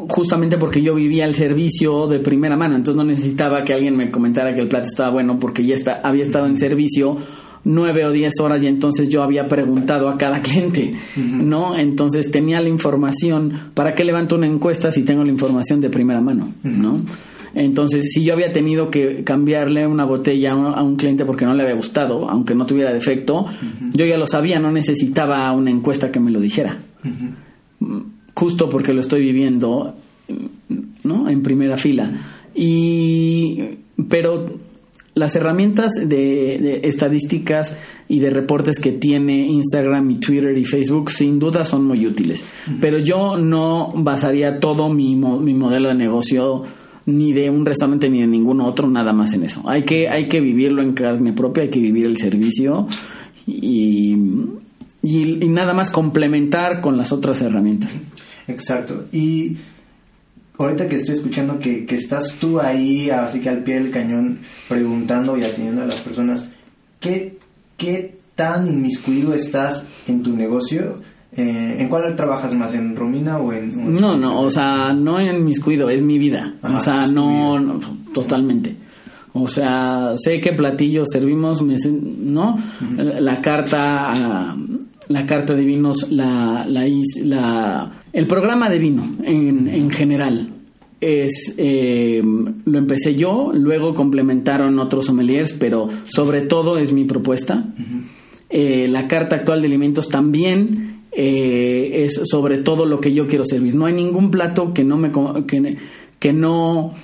justamente 0.08 0.58
porque 0.58 0.82
yo 0.82 0.94
vivía 0.94 1.24
el 1.24 1.34
servicio 1.34 2.06
de 2.06 2.18
primera 2.20 2.56
mano, 2.56 2.76
entonces 2.76 2.96
no 2.96 3.04
necesitaba 3.04 3.64
que 3.64 3.72
alguien 3.72 3.96
me 3.96 4.10
comentara 4.10 4.54
que 4.54 4.60
el 4.60 4.68
plato 4.68 4.86
estaba 4.88 5.10
bueno 5.10 5.38
porque 5.38 5.64
ya 5.64 5.74
está, 5.74 6.00
había 6.02 6.22
estado 6.22 6.46
en 6.46 6.56
servicio 6.58 7.16
nueve 7.68 8.04
o 8.06 8.12
diez 8.12 8.34
horas 8.40 8.62
y 8.62 8.68
entonces 8.68 9.08
yo 9.08 9.22
había 9.22 9.48
preguntado 9.48 10.08
a 10.08 10.16
cada 10.16 10.40
cliente, 10.40 10.94
¿no? 11.16 11.76
Entonces 11.76 12.30
tenía 12.30 12.60
la 12.60 12.68
información, 12.68 13.52
¿para 13.74 13.94
qué 13.94 14.04
levanto 14.04 14.36
una 14.36 14.46
encuesta 14.46 14.90
si 14.92 15.02
tengo 15.02 15.24
la 15.24 15.30
información 15.32 15.80
de 15.80 15.90
primera 15.90 16.20
mano, 16.20 16.52
¿no? 16.62 17.00
Entonces, 17.54 18.10
si 18.12 18.22
yo 18.22 18.34
había 18.34 18.52
tenido 18.52 18.90
que 18.90 19.24
cambiarle 19.24 19.86
una 19.86 20.04
botella 20.04 20.52
a 20.52 20.82
un- 20.82 20.96
cliente 20.96 21.24
porque 21.24 21.46
no 21.46 21.54
le 21.54 21.62
había 21.62 21.74
gustado, 21.74 22.28
aunque 22.28 22.54
no 22.54 22.66
tuviera 22.66 22.92
defecto, 22.92 23.46
yo 23.94 24.04
ya 24.04 24.18
lo 24.18 24.26
sabía, 24.26 24.58
no 24.60 24.70
necesitaba 24.70 25.50
una 25.52 25.70
encuesta 25.70 26.12
que 26.12 26.20
me 26.20 26.30
lo 26.30 26.38
dijera 26.38 26.76
justo 28.34 28.68
porque 28.68 28.92
lo 28.92 29.00
estoy 29.00 29.22
viviendo 29.22 29.94
¿no? 31.04 31.28
en 31.30 31.42
primera 31.42 31.76
fila 31.78 32.10
y 32.54 33.60
pero 34.08 34.44
las 35.16 35.34
herramientas 35.34 35.92
de, 35.94 36.06
de 36.06 36.80
estadísticas 36.84 37.74
y 38.06 38.20
de 38.20 38.30
reportes 38.30 38.78
que 38.78 38.92
tiene 38.92 39.46
Instagram 39.48 40.08
y 40.12 40.14
Twitter 40.16 40.56
y 40.56 40.64
Facebook 40.64 41.10
sin 41.10 41.38
duda 41.40 41.64
son 41.64 41.84
muy 41.84 42.06
útiles 42.06 42.44
pero 42.80 42.98
yo 42.98 43.36
no 43.36 43.92
basaría 43.96 44.60
todo 44.60 44.88
mi, 44.88 45.16
mo- 45.16 45.40
mi 45.40 45.54
modelo 45.54 45.88
de 45.88 45.94
negocio 45.96 46.62
ni 47.06 47.32
de 47.32 47.48
un 47.50 47.64
restaurante 47.66 48.08
ni 48.10 48.20
de 48.20 48.26
ningún 48.26 48.60
otro 48.60 48.86
nada 48.88 49.12
más 49.12 49.32
en 49.32 49.42
eso 49.44 49.62
hay 49.68 49.84
que 49.84 50.08
hay 50.08 50.28
que 50.28 50.40
vivirlo 50.40 50.82
en 50.82 50.92
carne 50.92 51.32
propia 51.32 51.62
hay 51.64 51.70
que 51.70 51.80
vivir 51.80 52.04
el 52.06 52.16
servicio 52.16 52.86
y, 53.46 54.16
y, 55.02 55.44
y 55.44 55.48
nada 55.48 55.72
más 55.72 55.90
complementar 55.90 56.80
con 56.80 56.96
las 56.96 57.12
otras 57.12 57.40
herramientas. 57.40 57.92
Exacto. 58.48 59.04
Y 59.12 59.56
ahorita 60.58 60.88
que 60.88 60.96
estoy 60.96 61.16
escuchando 61.16 61.58
que, 61.58 61.84
que 61.86 61.94
estás 61.96 62.36
tú 62.40 62.60
ahí, 62.60 63.10
así 63.10 63.40
que 63.40 63.48
al 63.48 63.62
pie 63.62 63.80
del 63.80 63.90
cañón, 63.90 64.38
preguntando 64.68 65.36
y 65.36 65.42
atendiendo 65.44 65.82
a 65.82 65.86
las 65.86 66.00
personas, 66.00 66.50
¿qué, 67.00 67.38
qué 67.76 68.16
tan 68.34 68.66
inmiscuido 68.66 69.34
estás 69.34 69.86
en 70.08 70.22
tu 70.22 70.34
negocio? 70.36 70.96
Eh, 71.32 71.76
¿En 71.80 71.88
cuál 71.88 72.16
trabajas 72.16 72.54
más? 72.54 72.72
¿En 72.74 72.96
Romina 72.96 73.36
o 73.38 73.52
en.? 73.52 73.94
No, 73.94 74.16
no, 74.16 74.40
o 74.40 74.50
sea, 74.50 74.92
no 74.94 75.20
en 75.20 75.44
mis 75.44 75.60
cuidos, 75.60 75.92
es 75.92 76.00
mi 76.02 76.18
vida. 76.18 76.54
Ajá, 76.62 76.76
o 76.76 76.80
sea, 76.80 77.06
no, 77.06 77.58
no, 77.60 77.78
totalmente. 78.14 78.74
O 79.34 79.46
sea, 79.48 80.12
sé 80.16 80.40
qué 80.40 80.52
platillos 80.54 81.08
servimos, 81.12 81.60
me 81.60 81.78
sé- 81.78 81.92
¿no? 81.92 82.56
la, 82.96 83.20
la 83.20 83.40
carta, 83.42 83.78
ah, 84.12 84.56
la 85.08 85.26
carta 85.26 85.52
de 85.54 85.62
vinos, 85.62 86.10
la, 86.10 86.64
la- 86.66 87.92
el 88.16 88.26
programa 88.26 88.70
de 88.70 88.78
vino 88.78 89.04
en, 89.24 89.68
en 89.68 89.90
general. 89.90 90.48
Es, 91.02 91.54
eh, 91.58 92.22
lo 92.64 92.78
empecé 92.78 93.14
yo, 93.14 93.50
luego 93.52 93.92
complementaron 93.92 94.78
otros 94.78 95.04
sommeliers, 95.04 95.52
pero 95.52 95.88
sobre 96.06 96.40
todo 96.40 96.78
es 96.78 96.92
mi 96.92 97.04
propuesta. 97.04 97.62
Eh, 98.48 98.88
la 98.88 99.06
carta 99.06 99.36
actual 99.36 99.60
de 99.60 99.66
alimentos 99.66 100.08
también 100.08 101.02
eh, 101.12 102.04
es 102.04 102.18
sobre 102.24 102.56
todo 102.56 102.86
lo 102.86 103.00
que 103.00 103.12
yo 103.12 103.26
quiero 103.26 103.44
servir. 103.44 103.74
No 103.74 103.84
hay 103.84 103.92
ningún 103.92 104.30
plato 104.30 104.72
que 104.72 104.82
no 104.82 104.96
me 104.96 105.10
que 106.18 106.32
no 106.32 106.94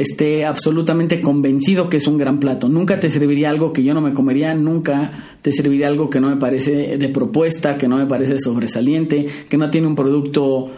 esté 0.00 0.44
absolutamente 0.44 1.20
convencido 1.20 1.88
que 1.88 1.96
es 1.96 2.06
un 2.06 2.18
gran 2.18 2.38
plato. 2.38 2.68
Nunca 2.68 3.00
te 3.00 3.10
serviría 3.10 3.50
algo 3.50 3.72
que 3.72 3.82
yo 3.82 3.94
no 3.94 4.00
me 4.00 4.12
comería, 4.12 4.54
nunca 4.54 5.10
te 5.42 5.52
serviría 5.52 5.88
algo 5.88 6.08
que 6.08 6.20
no 6.20 6.28
me 6.30 6.36
parece 6.36 6.96
de 6.98 7.08
propuesta, 7.08 7.76
que 7.76 7.88
no 7.88 7.96
me 7.96 8.06
parece 8.06 8.38
sobresaliente, 8.38 9.26
que 9.48 9.56
no 9.56 9.70
tiene 9.70 9.86
un 9.86 9.94
producto, 9.96 10.68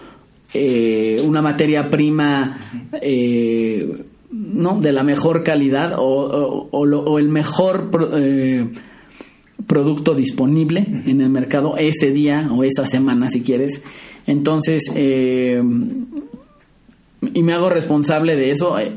eh, 0.54 1.22
una 1.24 1.42
materia 1.42 1.90
prima 1.90 2.58
eh, 3.02 4.04
¿no? 4.32 4.80
de 4.80 4.92
la 4.92 5.02
mejor 5.02 5.42
calidad 5.42 5.94
o, 5.98 6.68
o- 6.70 6.78
o 6.78 7.18
el 7.18 7.28
mejor 7.28 7.90
pro- 7.90 8.10
eh, 8.16 8.64
producto 9.66 10.14
disponible 10.14 10.86
en 11.06 11.20
el 11.20 11.28
mercado 11.28 11.76
ese 11.76 12.10
día 12.10 12.48
o 12.52 12.64
esa 12.64 12.86
semana 12.86 13.28
si 13.28 13.42
quieres. 13.42 13.82
Entonces, 14.26 14.90
eh, 14.94 15.62
y 17.22 17.42
me 17.42 17.52
hago 17.52 17.68
responsable 17.68 18.34
de 18.36 18.50
eso 18.50 18.78
eh, 18.78 18.92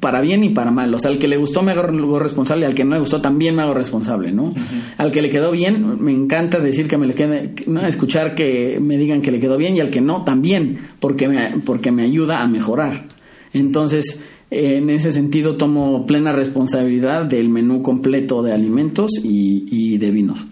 para 0.00 0.20
bien 0.20 0.42
y 0.42 0.50
para 0.50 0.70
mal. 0.70 0.92
O 0.94 0.98
sea, 0.98 1.10
al 1.10 1.18
que 1.18 1.28
le 1.28 1.36
gustó 1.36 1.62
me 1.62 1.72
hago 1.72 2.18
responsable, 2.18 2.66
al 2.66 2.74
que 2.74 2.84
no 2.84 2.94
le 2.94 3.00
gustó 3.00 3.20
también 3.20 3.54
me 3.54 3.62
hago 3.62 3.74
responsable, 3.74 4.32
¿no? 4.32 4.52
Al 4.96 5.12
que 5.12 5.22
le 5.22 5.28
quedó 5.28 5.52
bien, 5.52 6.02
me 6.02 6.10
encanta 6.12 6.58
decir 6.58 6.88
que 6.88 6.96
me 6.96 7.06
le 7.06 7.14
quede, 7.14 7.54
no, 7.66 7.86
escuchar 7.86 8.34
que 8.34 8.78
me 8.80 8.96
digan 8.96 9.22
que 9.22 9.30
le 9.30 9.40
quedó 9.40 9.56
bien 9.56 9.76
y 9.76 9.80
al 9.80 9.90
que 9.90 10.00
no 10.00 10.24
también, 10.24 10.80
porque 10.98 11.28
me, 11.28 11.58
porque 11.64 11.92
me 11.92 12.02
ayuda 12.02 12.40
a 12.40 12.48
mejorar. 12.48 13.06
Entonces, 13.52 14.20
eh, 14.50 14.78
en 14.78 14.90
ese 14.90 15.12
sentido 15.12 15.56
tomo 15.56 16.06
plena 16.06 16.32
responsabilidad 16.32 17.24
del 17.26 17.48
menú 17.48 17.82
completo 17.82 18.42
de 18.42 18.52
alimentos 18.52 19.12
y, 19.22 19.64
y 19.70 19.98
de 19.98 20.10
vinos. 20.10 20.46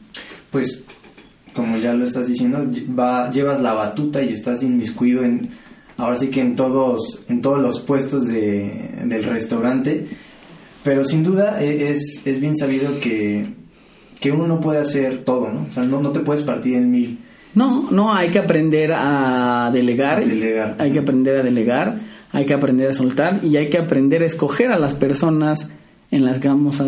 Pues, 0.51 0.85
como 1.53 1.77
ya 1.79 1.95
lo 1.95 2.05
estás 2.05 2.29
diciendo, 2.29 2.65
va, 2.97 3.31
llevas 3.31 3.61
la 3.61 3.73
batuta 3.73 4.23
y 4.23 4.29
estás 4.29 4.63
inmiscuido 4.63 5.25
en, 5.25 5.49
ahora 5.99 6.17
sí 6.17 6.29
que 6.31 6.41
en 6.41 6.57
todos, 6.57 7.23
en 7.29 7.43
todos 7.43 7.59
los 7.61 7.81
puestos 7.81 8.27
de, 8.27 9.03
del 9.05 9.25
restaurante. 9.25 10.07
Pero 10.83 11.05
sin 11.05 11.23
duda 11.23 11.63
e- 11.63 11.91
es, 11.91 12.23
es 12.25 12.41
bien 12.41 12.57
sabido 12.57 12.99
que, 13.01 13.45
que 14.21 14.33
uno 14.33 14.47
no 14.47 14.61
puede 14.61 14.79
hacer 14.81 15.25
todo, 15.25 15.51
¿no? 15.53 15.67
O 15.69 15.73
sea, 15.73 15.83
no, 15.85 16.01
no 16.01 16.11
te 16.13 16.21
puedes 16.21 16.43
partir 16.43 16.77
en 16.77 16.91
mil. 16.91 17.19
No, 17.55 17.91
no, 17.91 18.15
hay 18.15 18.31
que 18.31 18.39
aprender 18.39 18.93
a 18.95 19.71
delegar, 19.73 20.19
A 20.23 20.27
delegar. 20.27 20.77
hay 20.79 20.93
que 20.93 20.99
aprender 21.01 21.37
a 21.37 21.43
delegar, 21.43 21.99
hay 22.31 22.45
que 22.45 22.55
aprender 22.55 22.89
a 22.89 22.93
soltar 22.93 23.41
y 23.43 23.57
hay 23.57 23.69
que 23.69 23.79
aprender 23.79 24.23
a 24.23 24.27
escoger 24.27 24.71
a 24.71 24.79
las 24.79 24.95
personas 24.95 25.71
en 26.11 26.25
las 26.25 26.39
que 26.39 26.49
vamos 26.49 26.81
a 26.81 26.85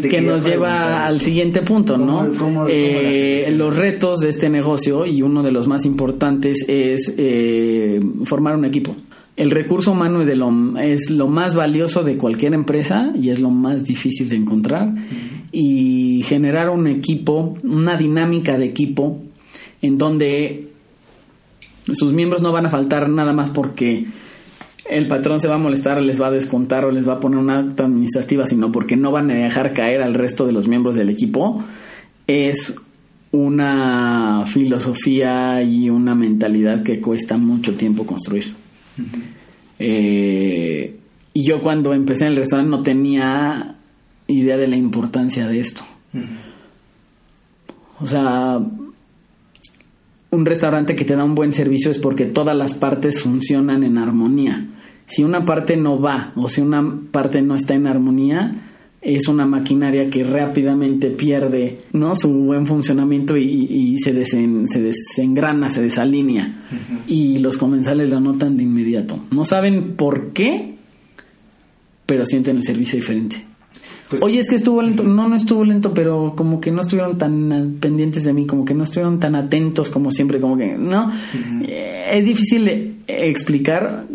te 0.00 0.08
que 0.08 0.20
nos 0.22 0.46
lleva 0.46 1.04
al 1.06 1.20
siguiente 1.20 1.60
punto, 1.62 1.94
¿Cómo- 1.98 2.06
¿no? 2.24 2.28
cómo- 2.38 2.38
cómo 2.60 2.66
Eh, 2.68 3.52
los 3.56 3.76
retos 3.76 4.20
de 4.20 4.30
este 4.30 4.48
negocio 4.48 5.04
y 5.06 5.20
uno 5.22 5.42
de 5.42 5.50
los 5.52 5.66
más 5.68 5.84
importantes 5.84 6.64
es 6.66 7.14
eh, 7.18 8.00
formar 8.24 8.56
un 8.56 8.64
equipo. 8.64 8.96
El 9.36 9.50
recurso 9.50 9.92
humano 9.92 10.20
es, 10.22 10.26
de 10.26 10.36
lo, 10.36 10.78
es 10.78 11.10
lo 11.10 11.26
más 11.26 11.54
valioso 11.54 12.02
de 12.02 12.16
cualquier 12.16 12.54
empresa 12.54 13.12
y 13.18 13.30
es 13.30 13.40
lo 13.40 13.50
más 13.50 13.84
difícil 13.84 14.28
de 14.28 14.36
encontrar. 14.36 14.92
Y 15.52 16.22
generar 16.24 16.70
un 16.70 16.86
equipo, 16.86 17.54
una 17.62 17.96
dinámica 17.96 18.56
de 18.58 18.64
equipo 18.66 19.20
en 19.82 19.98
donde 19.98 20.68
sus 21.92 22.12
miembros 22.12 22.40
no 22.42 22.52
van 22.52 22.66
a 22.66 22.68
faltar 22.70 23.08
nada 23.08 23.32
más 23.32 23.50
porque 23.50 24.06
el 24.88 25.06
patrón 25.06 25.40
se 25.40 25.48
va 25.48 25.54
a 25.54 25.58
molestar, 25.58 26.02
les 26.02 26.20
va 26.20 26.26
a 26.26 26.30
descontar 26.30 26.84
o 26.84 26.90
les 26.90 27.08
va 27.08 27.14
a 27.14 27.20
poner 27.20 27.38
una 27.38 27.58
acta 27.58 27.84
administrativa, 27.84 28.46
sino 28.46 28.72
porque 28.72 28.96
no 28.96 29.10
van 29.10 29.30
a 29.30 29.34
dejar 29.34 29.72
caer 29.72 30.02
al 30.02 30.14
resto 30.14 30.46
de 30.46 30.52
los 30.52 30.68
miembros 30.68 30.94
del 30.94 31.10
equipo, 31.10 31.62
es 32.26 32.74
una 33.30 34.44
filosofía 34.46 35.62
y 35.62 35.88
una 35.88 36.14
mentalidad 36.14 36.82
que 36.82 37.00
cuesta 37.00 37.38
mucho 37.38 37.74
tiempo 37.74 38.06
construir. 38.06 38.54
Eh, 39.78 40.96
y 41.34 41.42
yo 41.42 41.60
cuando 41.60 41.94
empecé 41.94 42.24
en 42.24 42.32
el 42.32 42.36
restaurante 42.36 42.70
no 42.70 42.82
tenía 42.82 43.76
idea 44.26 44.56
de 44.56 44.66
la 44.66 44.76
importancia 44.76 45.46
de 45.48 45.60
esto. 45.60 45.82
O 48.00 48.06
sea, 48.06 48.60
un 50.32 50.44
restaurante 50.46 50.96
que 50.96 51.04
te 51.04 51.14
da 51.14 51.22
un 51.24 51.34
buen 51.36 51.52
servicio 51.54 51.90
es 51.90 51.98
porque 51.98 52.24
todas 52.26 52.56
las 52.56 52.74
partes 52.74 53.20
funcionan 53.22 53.84
en 53.84 53.98
armonía. 53.98 54.66
Si 55.06 55.22
una 55.22 55.44
parte 55.44 55.76
no 55.76 56.00
va 56.00 56.32
o 56.36 56.48
si 56.48 56.60
una 56.60 57.00
parte 57.12 57.42
no 57.42 57.54
está 57.54 57.74
en 57.74 57.86
armonía, 57.86 58.50
es 59.02 59.26
una 59.28 59.46
maquinaria 59.46 60.08
que 60.10 60.22
rápidamente 60.22 61.10
pierde 61.10 61.80
¿no? 61.92 62.14
su 62.14 62.32
buen 62.32 62.66
funcionamiento 62.66 63.36
y, 63.36 63.42
y- 63.44 63.98
se, 63.98 64.14
desen- 64.14 64.66
se 64.68 64.80
desengrana, 64.80 65.70
se 65.70 65.82
desalinea. 65.82 66.48
Y 67.08 67.38
los 67.38 67.56
comensales 67.58 68.10
lo 68.10 68.20
notan 68.20 68.56
de 68.56 68.62
inmediato. 68.62 69.24
No 69.32 69.44
saben 69.44 69.94
por 69.96 70.32
qué, 70.32 70.76
pero 72.06 72.24
sienten 72.24 72.56
el 72.56 72.62
servicio 72.62 72.96
diferente. 72.96 73.44
Pues- 74.12 74.22
Oye, 74.22 74.38
es 74.40 74.48
que 74.48 74.56
estuvo 74.56 74.82
lento. 74.82 75.02
No, 75.02 75.28
no 75.28 75.36
estuvo 75.36 75.64
lento, 75.64 75.92
pero 75.94 76.34
como 76.36 76.60
que 76.60 76.70
no 76.70 76.80
estuvieron 76.82 77.18
tan 77.18 77.76
pendientes 77.80 78.24
de 78.24 78.32
mí, 78.32 78.46
como 78.46 78.64
que 78.64 78.74
no 78.74 78.84
estuvieron 78.84 79.18
tan 79.18 79.34
atentos 79.34 79.88
como 79.90 80.10
siempre, 80.10 80.40
como 80.40 80.56
que, 80.56 80.76
¿no? 80.76 81.10
Eh, 81.62 82.10
es 82.12 82.24
difícil 82.24 82.96
explicar 83.06 84.06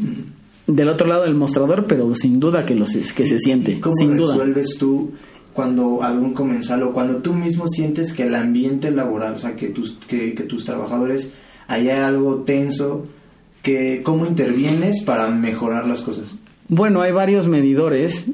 del 0.68 0.90
otro 0.90 1.08
lado 1.08 1.24
del 1.24 1.34
mostrador, 1.36 1.86
pero 1.88 2.14
sin 2.14 2.40
duda 2.40 2.66
que, 2.66 2.76
los, 2.76 2.92
que 2.94 3.26
se 3.26 3.40
siente, 3.40 3.80
¿Cómo 3.80 3.96
sin 3.96 4.18
duda. 4.18 4.34
resuelves 4.34 4.78
tú 4.78 5.12
cuando 5.54 6.04
algún 6.04 6.34
comensal 6.34 6.84
o 6.84 6.94
cuando 6.94 7.18
tú 7.18 7.34
mismo 7.34 7.68
sientes 7.68 8.14
que 8.14 8.24
el 8.24 8.36
ambiente 8.36 8.92
laboral, 8.92 9.34
o 9.34 9.40
sea, 9.40 9.56
que 9.56 9.70
tus, 9.70 9.94
que, 10.08 10.36
que 10.36 10.44
tus 10.44 10.64
trabajadores 10.66 11.34
hay 11.68 11.90
algo 11.90 12.42
tenso, 12.44 13.04
que 13.64 14.02
cómo 14.04 14.26
intervienes 14.28 15.02
para 15.04 15.28
mejorar 15.30 15.88
las 15.88 16.02
cosas? 16.02 16.36
Bueno, 16.70 17.02
hay 17.02 17.12
varios 17.12 17.48
medidores. 17.48 18.26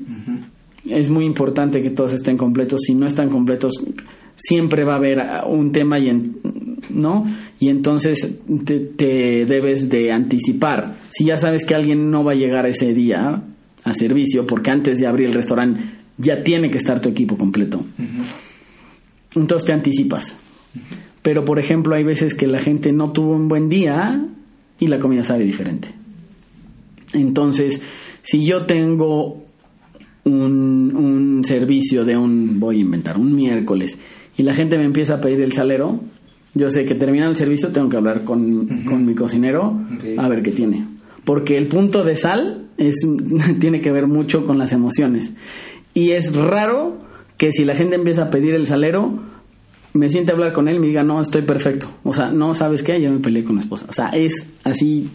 Es 0.90 1.10
muy 1.10 1.26
importante 1.26 1.82
que 1.82 1.90
todos 1.90 2.14
estén 2.14 2.38
completos. 2.38 2.82
Si 2.86 2.94
no 2.94 3.08
están 3.08 3.30
completos, 3.30 3.74
siempre 4.36 4.84
va 4.84 4.94
a 4.94 4.98
haber 4.98 5.22
un 5.48 5.72
tema 5.72 6.00
y 6.00 6.10
en- 6.10 6.36
¿no? 6.90 7.26
Y 7.60 7.70
entonces 7.70 8.36
te, 8.66 8.80
te 8.80 9.46
debes 9.46 9.90
de 9.90 10.12
anticipar. 10.12 10.96
Si 11.10 11.24
ya 11.26 11.38
sabes 11.38 11.64
que 11.66 11.74
alguien 11.76 12.12
no 12.12 12.24
va 12.24 12.34
a 12.34 12.36
llegar 12.36 12.66
ese 12.66 12.94
día 12.94 13.42
a 13.86 13.94
servicio, 13.94 14.46
porque 14.46 14.72
antes 14.72 15.00
de 15.00 15.08
abrir 15.08 15.28
el 15.28 15.34
restaurante 15.34 15.82
ya 16.18 16.44
tiene 16.44 16.70
que 16.70 16.78
estar 16.78 17.02
tu 17.02 17.10
equipo 17.10 17.38
completo. 17.38 17.84
Entonces 19.36 19.66
te 19.66 19.74
anticipas. 19.74 20.38
Pero 21.22 21.46
por 21.46 21.60
ejemplo, 21.60 21.96
hay 21.96 22.04
veces 22.04 22.34
que 22.36 22.48
la 22.48 22.60
gente 22.60 22.92
no 22.92 23.12
tuvo 23.12 23.34
un 23.34 23.48
buen 23.48 23.70
día 23.70 24.26
y 24.80 24.88
la 24.88 25.00
comida 25.00 25.24
sabe 25.24 25.46
diferente. 25.46 25.90
Entonces, 27.14 27.82
si 28.22 28.44
yo 28.46 28.66
tengo 28.66 29.43
un, 30.26 30.94
un 30.96 31.44
servicio 31.46 32.06
de 32.06 32.18
un, 32.18 32.60
voy 32.60 32.78
a 32.78 32.82
inventar, 32.82 33.18
un 33.18 33.36
miércoles, 33.36 33.98
y 34.38 34.44
la 34.44 34.54
gente 34.54 34.78
me 34.78 34.84
empieza 34.84 35.16
a 35.16 35.22
pedir 35.22 35.42
el 35.42 35.52
salero, 35.52 36.00
yo 36.54 36.70
sé 36.70 36.86
que 36.86 36.96
terminado 36.96 37.32
el 37.32 37.36
servicio 37.38 37.72
tengo 37.72 37.90
que 37.90 37.98
hablar 37.98 38.24
con, 38.24 38.84
con 38.86 39.06
mi 39.06 39.16
cocinero 39.16 39.80
a 40.18 40.28
ver 40.28 40.44
qué 40.44 40.52
tiene. 40.52 40.86
Porque 41.26 41.58
el 41.58 41.68
punto 41.68 42.04
de 42.04 42.16
sal 42.16 42.68
es, 42.78 43.08
tiene 43.60 43.82
que 43.82 43.92
ver 43.92 44.08
mucho 44.08 44.46
con 44.46 44.58
las 44.60 44.72
emociones. 44.72 45.32
Y 45.94 46.12
es 46.12 46.36
raro 46.36 47.00
que 47.38 47.52
si 47.52 47.66
la 47.66 47.76
gente 47.76 47.96
empieza 47.96 48.24
a 48.24 48.30
pedir 48.30 48.54
el 48.54 48.68
salero, 48.68 49.20
me 49.94 50.10
siente 50.10 50.32
a 50.32 50.36
hablar 50.36 50.54
con 50.54 50.68
él 50.68 50.76
y 50.78 50.80
me 50.80 50.88
diga, 50.88 51.04
no, 51.04 51.22
estoy 51.22 51.42
perfecto. 51.44 51.88
O 52.04 52.14
sea, 52.14 52.30
no, 52.32 52.54
¿sabes 52.54 52.84
qué? 52.84 52.94
Ayer 52.94 53.12
me 53.12 53.20
peleé 53.20 53.44
con 53.44 53.56
mi 53.56 53.62
esposa. 53.62 53.86
O 53.90 53.94
sea, 53.94 54.10
es 54.10 54.46
así 54.64 55.10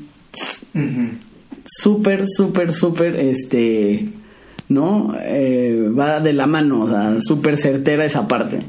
Ujú. 0.75 1.09
súper, 1.65 2.25
súper, 2.29 2.73
súper, 2.73 3.17
este, 3.17 4.09
¿no? 4.69 5.15
Eh, 5.21 5.89
va 5.99 6.21
de 6.21 6.33
la 6.33 6.47
mano, 6.47 6.83
o 6.83 6.89
sea, 6.89 7.17
súper 7.21 7.57
certera 7.57 8.05
esa 8.05 8.27
parte. 8.29 8.61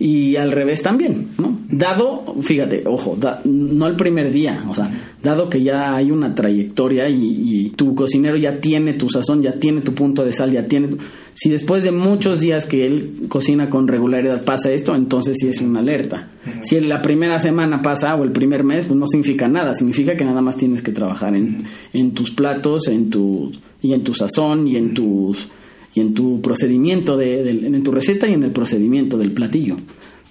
Y 0.00 0.36
al 0.36 0.52
revés 0.52 0.80
también, 0.82 1.30
¿no? 1.38 1.58
Dado, 1.68 2.36
fíjate, 2.42 2.84
ojo, 2.86 3.16
da- 3.18 3.40
no 3.44 3.86
el 3.88 3.96
primer 3.96 4.30
día, 4.30 4.64
o 4.68 4.74
sea, 4.74 4.88
dado 5.22 5.48
que 5.48 5.62
ya 5.62 5.94
hay 5.96 6.10
una 6.10 6.34
trayectoria 6.34 7.08
y, 7.08 7.16
y 7.66 7.70
tu 7.70 7.94
cocinero 7.94 8.36
ya 8.36 8.60
tiene 8.60 8.92
tu 8.92 9.08
sazón, 9.08 9.42
ya 9.42 9.52
tiene 9.58 9.80
tu 9.80 9.92
punto 9.94 10.24
de 10.24 10.32
sal, 10.32 10.50
ya 10.52 10.64
tiene... 10.66 10.88
tu- 10.88 10.98
Si 11.34 11.48
después 11.50 11.82
de 11.84 11.90
muchos 11.92 12.40
días 12.40 12.64
que 12.66 12.86
él 12.86 13.26
cocina 13.28 13.68
con 13.68 13.88
regularidad 13.88 14.44
pasa 14.44 14.70
esto, 14.72 14.94
entonces 14.94 15.36
sí 15.40 15.48
es 15.48 15.60
una 15.60 15.80
alerta. 15.80 16.28
Si 16.62 16.76
en 16.76 16.88
la 16.88 17.02
primera 17.02 17.38
semana 17.38 17.82
pasa 17.82 18.14
o 18.14 18.24
el 18.24 18.32
primer 18.32 18.62
mes, 18.64 18.86
pues 18.86 18.98
no 18.98 19.06
significa 19.06 19.48
nada, 19.48 19.74
significa 19.74 20.16
que 20.16 20.24
nada 20.24 20.40
más 20.40 20.56
tienes 20.56 20.82
que 20.82 20.92
trabajar 20.92 21.34
en, 21.34 21.64
en 21.92 22.12
tus 22.12 22.30
platos, 22.30 22.86
en 22.88 23.10
tu, 23.10 23.50
y 23.82 23.92
en 23.94 24.02
tu 24.04 24.14
sazón 24.14 24.66
y 24.68 24.76
en 24.76 24.94
tus 24.94 25.48
y 25.94 26.00
en 26.00 26.12
tu 26.14 26.40
procedimiento 26.42 27.16
de, 27.16 27.48
en 27.50 27.82
tu 27.82 27.90
receta 27.90 28.28
y 28.28 28.34
en 28.34 28.44
el 28.44 28.52
procedimiento 28.52 29.16
del 29.16 29.32
platillo, 29.32 29.74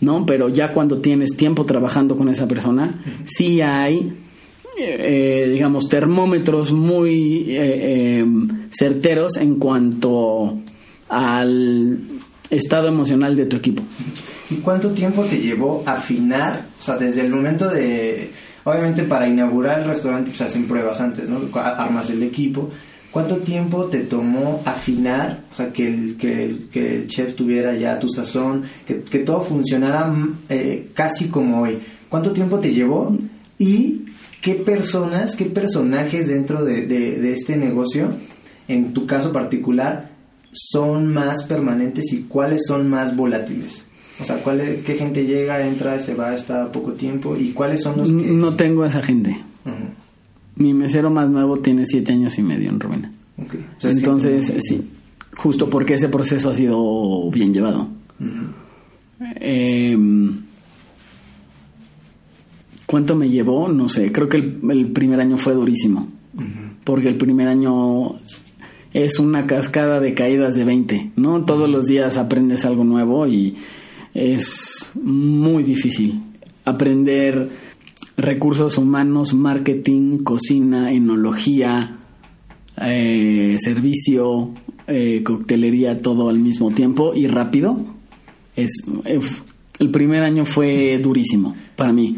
¿no? 0.01 0.25
Pero 0.25 0.47
ya 0.49 0.71
cuando 0.71 0.99
tienes 0.99 1.35
tiempo 1.35 1.65
trabajando 1.65 2.15
con 2.15 2.29
esa 2.29 2.47
persona, 2.47 2.93
sí 3.25 3.59
hay, 3.61 4.13
eh, 4.79 5.49
digamos, 5.51 5.89
termómetros 5.89 6.71
muy 6.71 7.45
eh, 7.47 8.19
eh, 8.19 8.25
certeros 8.69 9.37
en 9.37 9.55
cuanto 9.55 10.59
al 11.09 11.99
estado 12.49 12.87
emocional 12.87 13.35
de 13.35 13.45
tu 13.45 13.57
equipo. 13.57 13.83
¿Y 14.49 14.55
cuánto 14.55 14.91
tiempo 14.91 15.23
te 15.23 15.37
llevó 15.37 15.83
afinar? 15.85 16.65
O 16.79 16.83
sea, 16.83 16.97
desde 16.97 17.21
el 17.21 17.29
momento 17.29 17.69
de... 17.69 18.31
Obviamente 18.63 19.03
para 19.03 19.29
inaugurar 19.29 19.79
el 19.79 19.87
restaurante 19.87 20.29
pues 20.29 20.41
hacen 20.41 20.67
pruebas 20.67 20.99
antes, 20.99 21.29
¿no? 21.29 21.39
Armas 21.57 22.09
el 22.09 22.21
equipo. 22.23 22.69
¿cuánto 23.17 23.37
tiempo 23.37 23.85
te 23.85 24.01
tomó 24.01 24.61
afinar? 24.63 25.45
O 25.51 25.55
sea, 25.55 25.73
que 25.73 25.87
el, 25.87 26.17
que 26.17 26.95
el, 26.95 27.07
chef 27.07 27.35
tuviera 27.35 27.73
ya 27.73 27.97
tu 27.97 28.09
sazón, 28.09 28.61
que, 28.85 29.01
que 29.01 29.19
todo 29.19 29.41
funcionara 29.41 30.13
eh, 30.49 30.89
casi 30.93 31.27
como 31.27 31.63
hoy. 31.63 31.79
¿Cuánto 32.09 32.31
tiempo 32.31 32.59
te 32.59 32.73
llevó? 32.73 33.17
Y 33.57 34.05
qué 34.47 34.53
personas, 34.53 35.35
qué 35.35 35.43
personajes 35.45 36.29
dentro 36.29 36.63
de, 36.63 36.85
de, 36.87 37.19
de 37.19 37.33
este 37.33 37.57
negocio, 37.57 38.11
en 38.69 38.93
tu 38.93 39.05
caso 39.05 39.33
particular, 39.33 40.09
son 40.53 41.11
más 41.13 41.43
permanentes 41.43 42.13
y 42.13 42.21
cuáles 42.29 42.61
son 42.65 42.89
más 42.89 43.13
volátiles. 43.17 43.85
O 44.21 44.23
sea, 44.23 44.37
¿cuál 44.37 44.61
es- 44.61 44.83
¿qué 44.85 44.95
gente 44.95 45.25
llega, 45.25 45.67
entra, 45.67 45.99
se 45.99 46.13
va, 46.13 46.33
está 46.33 46.71
poco 46.71 46.93
tiempo? 46.93 47.35
¿Y 47.37 47.49
cuáles 47.51 47.81
son 47.83 47.97
los 47.97 48.07
que...? 48.09 48.31
No 48.31 48.55
tengo 48.55 48.85
esa 48.85 49.01
gente. 49.01 49.37
Mi 50.55 50.73
mesero 50.73 51.09
más 51.11 51.29
nuevo 51.29 51.57
tiene 51.59 51.85
siete 51.85 52.13
años 52.13 52.37
y 52.39 52.43
medio 52.43 52.69
en 52.69 52.79
Rubén. 52.79 53.11
O 53.37 53.79
sea, 53.81 53.91
Entonces, 53.91 54.53
sí, 54.61 54.81
justo 55.35 55.69
porque 55.69 55.95
ese 55.95 56.07
proceso 56.07 56.49
ha 56.49 56.53
sido 56.53 57.29
bien 57.31 57.53
llevado. 57.53 57.89
Eh, 59.41 59.97
¿Cuánto 62.87 63.15
me 63.15 63.29
llevó? 63.29 63.67
No 63.67 63.87
sé, 63.89 64.11
creo 64.11 64.27
que 64.27 64.37
el, 64.37 64.59
el 64.71 64.91
primer 64.93 65.19
año 65.19 65.37
fue 65.37 65.53
durísimo. 65.53 66.07
Porque 66.83 67.09
el 67.09 67.17
primer 67.17 67.47
año 67.47 68.19
es 68.93 69.19
una 69.19 69.45
cascada 69.45 69.99
de 69.99 70.13
caídas 70.13 70.55
de 70.55 70.63
20, 70.63 71.11
¿no? 71.17 71.45
Todos 71.45 71.69
los 71.69 71.85
días 71.85 72.17
aprendes 72.17 72.65
algo 72.65 72.83
nuevo 72.83 73.27
y 73.27 73.55
es 74.13 74.91
muy 74.95 75.63
difícil 75.63 76.21
aprender 76.65 77.49
recursos 78.15 78.77
humanos, 78.77 79.33
marketing, 79.33 80.19
cocina, 80.19 80.91
enología, 80.91 81.97
eh, 82.81 83.57
servicio, 83.59 84.53
eh, 84.87 85.21
coctelería, 85.23 86.01
todo 86.01 86.29
al 86.29 86.39
mismo 86.39 86.71
tiempo 86.71 87.13
y 87.13 87.27
rápido. 87.27 87.77
Es, 88.55 88.71
eh, 89.05 89.19
el 89.79 89.91
primer 89.91 90.23
año 90.23 90.45
fue 90.45 90.97
durísimo 90.97 91.55
para 91.75 91.93
mí. 91.93 92.17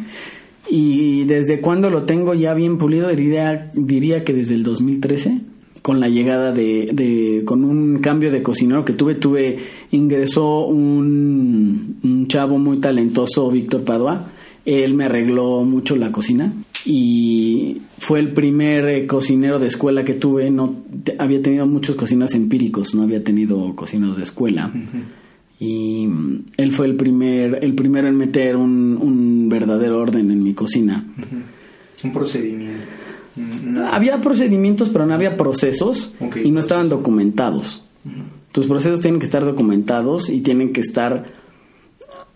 Y 0.72 1.24
desde 1.26 1.62
cuando 1.62 1.90
lo 1.90 2.04
tengo 2.04 2.34
ya 2.34 2.54
bien 2.54 2.78
pulido, 2.78 3.10
diría, 3.10 3.72
diría 3.74 4.24
que 4.24 4.34
desde 4.34 4.54
el 4.56 4.64
2013, 4.64 5.40
con 5.82 6.00
la 6.00 6.10
llegada 6.10 6.52
de, 6.52 6.90
de- 6.94 7.44
con 7.46 7.64
un 7.64 8.00
cambio 8.00 8.32
de 8.32 8.44
cocinero 8.44 8.86
que 8.86 8.94
tuve, 8.94 9.16
tuve, 9.16 9.58
ingresó 9.92 10.66
un, 10.68 11.98
un 12.04 12.28
chavo 12.28 12.60
muy 12.60 12.78
talentoso, 12.80 13.50
Víctor 13.50 13.84
Padua. 13.84 14.28
Él 14.66 14.94
me 14.94 15.06
arregló 15.06 15.64
mucho 15.64 15.96
la 15.96 16.12
cocina 16.12 16.54
y 16.86 17.78
fue 17.98 18.20
el 18.20 18.34
primer 18.34 18.88
eh, 18.90 19.08
cocinero 19.08 19.58
de 19.58 19.68
escuela 19.68 20.04
que 20.04 20.14
tuve. 20.14 20.52
No 20.52 20.76
había 21.18 21.42
tenido 21.42 21.66
muchos 21.66 21.96
cocineros 21.96 22.36
empíricos, 22.36 22.94
no 22.94 23.02
había 23.04 23.24
tenido 23.24 23.74
cocineros 23.76 24.18
de 24.18 24.24
escuela 24.24 24.72
y 25.60 26.08
mm, 26.08 26.46
él 26.58 26.72
fue 26.72 26.86
el 26.88 26.96
primer 26.96 27.64
el 27.64 27.76
primero 27.76 28.08
en 28.08 28.16
meter 28.16 28.56
un, 28.56 28.98
un 29.00 29.50
verdadero 29.50 30.00
orden 30.00 30.32
en 30.32 30.42
mi 30.42 30.54
cocina. 30.54 31.06
Un 32.04 32.14
procedimiento. 32.14 32.86
Mm, 33.36 33.78
había 33.92 34.22
procedimientos 34.22 34.90
pero 34.90 35.06
no 35.06 35.14
había 35.14 35.36
procesos 35.36 36.14
y 36.44 36.52
no 36.52 36.60
estaban 36.60 36.90
documentados. 36.90 37.84
Tus 38.52 38.66
procesos 38.66 39.02
tienen 39.02 39.20
que 39.20 39.26
estar 39.26 39.44
documentados 39.44 40.30
y 40.30 40.42
tienen 40.42 40.74
que 40.74 40.82
estar 40.82 41.26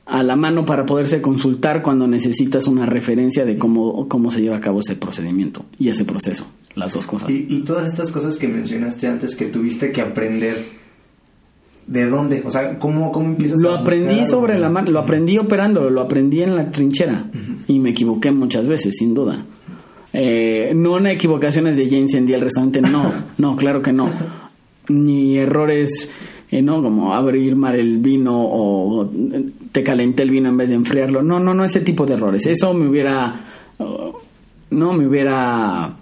a 0.05 0.21
la 0.21 0.35
mano 0.35 0.65
para 0.65 0.85
poderse 0.85 1.21
consultar 1.21 1.81
cuando 1.81 2.07
necesitas 2.07 2.67
una 2.67 2.85
referencia 2.85 3.45
de 3.45 3.57
cómo, 3.57 4.07
cómo 4.09 4.31
se 4.31 4.41
lleva 4.41 4.57
a 4.57 4.59
cabo 4.59 4.81
ese 4.81 4.95
procedimiento 4.95 5.65
y 5.79 5.89
ese 5.89 6.03
proceso, 6.03 6.45
las 6.75 6.93
dos 6.93 7.07
cosas. 7.07 7.29
Y, 7.29 7.47
y 7.49 7.61
todas 7.61 7.89
estas 7.89 8.11
cosas 8.11 8.35
que 8.35 8.47
mencionaste 8.47 9.07
antes 9.07 9.35
que 9.35 9.45
tuviste 9.45 9.91
que 9.91 10.01
aprender, 10.01 10.57
¿de 11.87 12.09
dónde? 12.09 12.43
O 12.45 12.49
sea, 12.49 12.77
¿cómo, 12.79 13.11
cómo 13.11 13.27
empiezas 13.27 13.61
Lo 13.61 13.73
a 13.73 13.79
aprendí 13.79 14.25
sobre 14.25 14.57
la 14.57 14.69
mano, 14.69 14.91
lo 14.91 14.99
aprendí 14.99 15.37
operando, 15.37 15.89
lo 15.89 16.01
aprendí 16.01 16.41
en 16.41 16.55
la 16.55 16.69
trinchera 16.71 17.25
y 17.67 17.79
me 17.79 17.91
equivoqué 17.91 18.31
muchas 18.31 18.67
veces, 18.67 18.95
sin 18.97 19.13
duda. 19.13 19.45
Eh, 20.13 20.73
no 20.75 20.99
en 20.99 21.07
equivocaciones 21.07 21.75
de 21.75 21.87
ya 21.87 21.97
incendié 21.97 22.35
el 22.35 22.41
restaurante, 22.41 22.81
no, 22.81 23.11
no, 23.37 23.55
claro 23.55 23.81
que 23.81 23.91
no. 23.91 24.11
Ni 24.89 25.37
errores, 25.37 26.11
eh, 26.51 26.61
no, 26.61 26.83
como 26.83 27.13
abrir 27.13 27.55
mal 27.55 27.75
el 27.75 27.97
vino 27.97 28.33
o 28.35 29.09
te 29.71 29.81
calenté 29.81 30.23
el 30.23 30.29
vino 30.29 30.49
en 30.49 30.57
vez 30.57 30.69
de 30.69 30.75
enfriarlo. 30.75 31.23
No, 31.23 31.39
no, 31.39 31.53
no, 31.53 31.65
ese 31.65 31.81
tipo 31.81 32.05
de 32.05 32.13
errores. 32.13 32.45
Eso 32.45 32.73
me 32.73 32.87
hubiera, 32.87 33.43
oh, 33.79 34.21
no, 34.69 34.93
me 34.93 35.07
hubiera, 35.07 35.95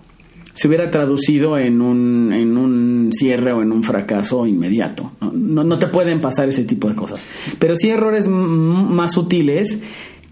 se 0.54 0.68
hubiera 0.68 0.92
traducido 0.92 1.58
en 1.58 1.82
un, 1.82 2.34
en 2.34 2.58
un 2.58 2.81
cierre 3.14 3.54
o 3.54 3.62
en 3.62 3.72
un 3.72 3.84
fracaso 3.84 4.46
inmediato. 4.46 5.12
No, 5.32 5.64
no, 5.64 5.80
te 5.80 5.88
pueden 5.88 6.22
pasar 6.22 6.50
ese 6.50 6.64
tipo 6.64 6.90
de 6.90 6.96
cosas. 6.96 7.22
Pero 7.60 7.76
sí 7.76 7.90
errores 7.90 8.28
más 8.28 9.14
sutiles 9.14 9.80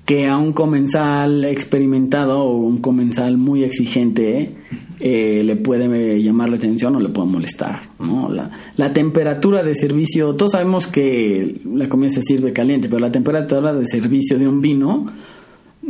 que 0.05 0.27
a 0.27 0.37
un 0.37 0.53
comensal 0.53 1.45
experimentado 1.45 2.39
o 2.39 2.57
un 2.57 2.79
comensal 2.79 3.37
muy 3.37 3.63
exigente 3.63 4.55
eh, 4.99 5.41
le 5.43 5.55
puede 5.55 6.21
llamar 6.21 6.49
la 6.49 6.55
atención 6.55 6.95
o 6.95 6.99
le 6.99 7.09
puede 7.09 7.27
molestar. 7.27 7.91
¿no? 7.99 8.27
La, 8.29 8.49
la 8.75 8.91
temperatura 8.91 9.61
de 9.63 9.75
servicio, 9.75 10.35
todos 10.35 10.53
sabemos 10.53 10.87
que 10.87 11.61
la 11.73 11.87
comida 11.87 12.09
se 12.09 12.23
sirve 12.23 12.53
caliente, 12.53 12.89
pero 12.89 12.99
la 12.99 13.11
temperatura 13.11 13.73
de 13.73 13.85
servicio 13.85 14.39
de 14.39 14.47
un 14.47 14.61
vino 14.61 15.05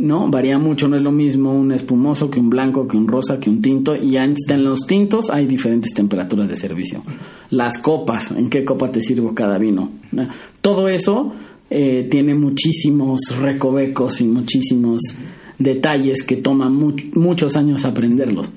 no 0.00 0.28
varía 0.30 0.58
mucho, 0.58 0.88
no 0.88 0.96
es 0.96 1.02
lo 1.02 1.12
mismo 1.12 1.52
un 1.54 1.72
espumoso 1.72 2.30
que 2.30 2.40
un 2.40 2.50
blanco, 2.50 2.88
que 2.88 2.96
un 2.96 3.06
rosa, 3.06 3.38
que 3.38 3.50
un 3.50 3.60
tinto, 3.62 3.94
y 3.94 4.16
en 4.16 4.34
los 4.64 4.80
tintos 4.86 5.30
hay 5.30 5.46
diferentes 5.46 5.92
temperaturas 5.94 6.48
de 6.48 6.56
servicio. 6.56 7.02
Las 7.50 7.78
copas, 7.78 8.30
en 8.32 8.48
qué 8.50 8.64
copa 8.64 8.90
te 8.90 9.02
sirvo 9.02 9.34
cada 9.34 9.58
vino. 9.58 9.90
¿no? 10.12 10.28
Todo 10.60 10.88
eso 10.88 11.32
eh, 11.70 12.08
tiene 12.10 12.34
muchísimos 12.34 13.36
recovecos 13.40 14.20
y 14.20 14.24
muchísimos 14.24 15.02
detalles 15.58 16.22
que 16.22 16.36
toman 16.36 16.72
much- 16.74 17.12
muchos 17.14 17.56
años 17.56 17.84
aprenderlos. 17.84 18.48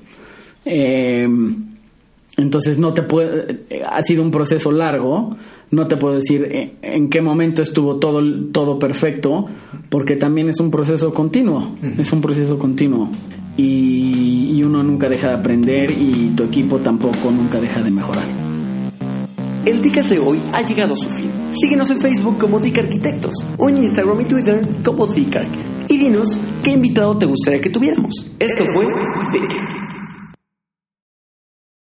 Eh, 0.64 1.28
entonces 2.36 2.78
no 2.78 2.92
te 2.92 3.02
puede, 3.02 3.64
ha 3.88 4.02
sido 4.02 4.22
un 4.22 4.30
proceso 4.30 4.72
largo, 4.72 5.36
no 5.70 5.86
te 5.86 5.96
puedo 5.96 6.14
decir 6.14 6.48
en, 6.50 6.72
en 6.82 7.10
qué 7.10 7.22
momento 7.22 7.62
estuvo 7.62 7.96
todo, 7.96 8.22
todo 8.52 8.78
perfecto, 8.78 9.46
porque 9.88 10.16
también 10.16 10.48
es 10.48 10.58
un 10.60 10.70
proceso 10.70 11.14
continuo, 11.14 11.76
es 11.98 12.12
un 12.12 12.20
proceso 12.20 12.58
continuo. 12.58 13.10
Y, 13.56 14.50
y 14.52 14.64
uno 14.64 14.82
nunca 14.82 15.08
deja 15.08 15.28
de 15.28 15.34
aprender 15.34 15.92
y 15.92 16.32
tu 16.36 16.42
equipo 16.42 16.78
tampoco 16.78 17.30
nunca 17.30 17.60
deja 17.60 17.80
de 17.80 17.90
mejorar. 17.92 18.24
El 19.64 19.80
Dicas 19.80 20.10
de 20.10 20.18
hoy 20.18 20.40
ha 20.52 20.62
llegado 20.62 20.94
a 20.94 20.96
su 20.96 21.08
fin. 21.08 21.30
Síguenos 21.52 21.88
en 21.90 22.00
Facebook 22.00 22.36
como 22.38 22.58
Dic 22.58 22.76
Arquitectos 22.78 23.32
o 23.56 23.68
en 23.68 23.78
Instagram 23.78 24.20
y 24.20 24.24
Twitter 24.24 24.68
como 24.84 25.06
Dicarc. 25.06 25.48
Y 25.88 25.96
dinos 25.96 26.38
qué 26.62 26.72
invitado 26.72 27.16
te 27.16 27.26
gustaría 27.26 27.60
que 27.60 27.70
tuviéramos. 27.70 28.26
Esto 28.40 28.64
fue 28.74 28.86
Dic. 29.32 29.93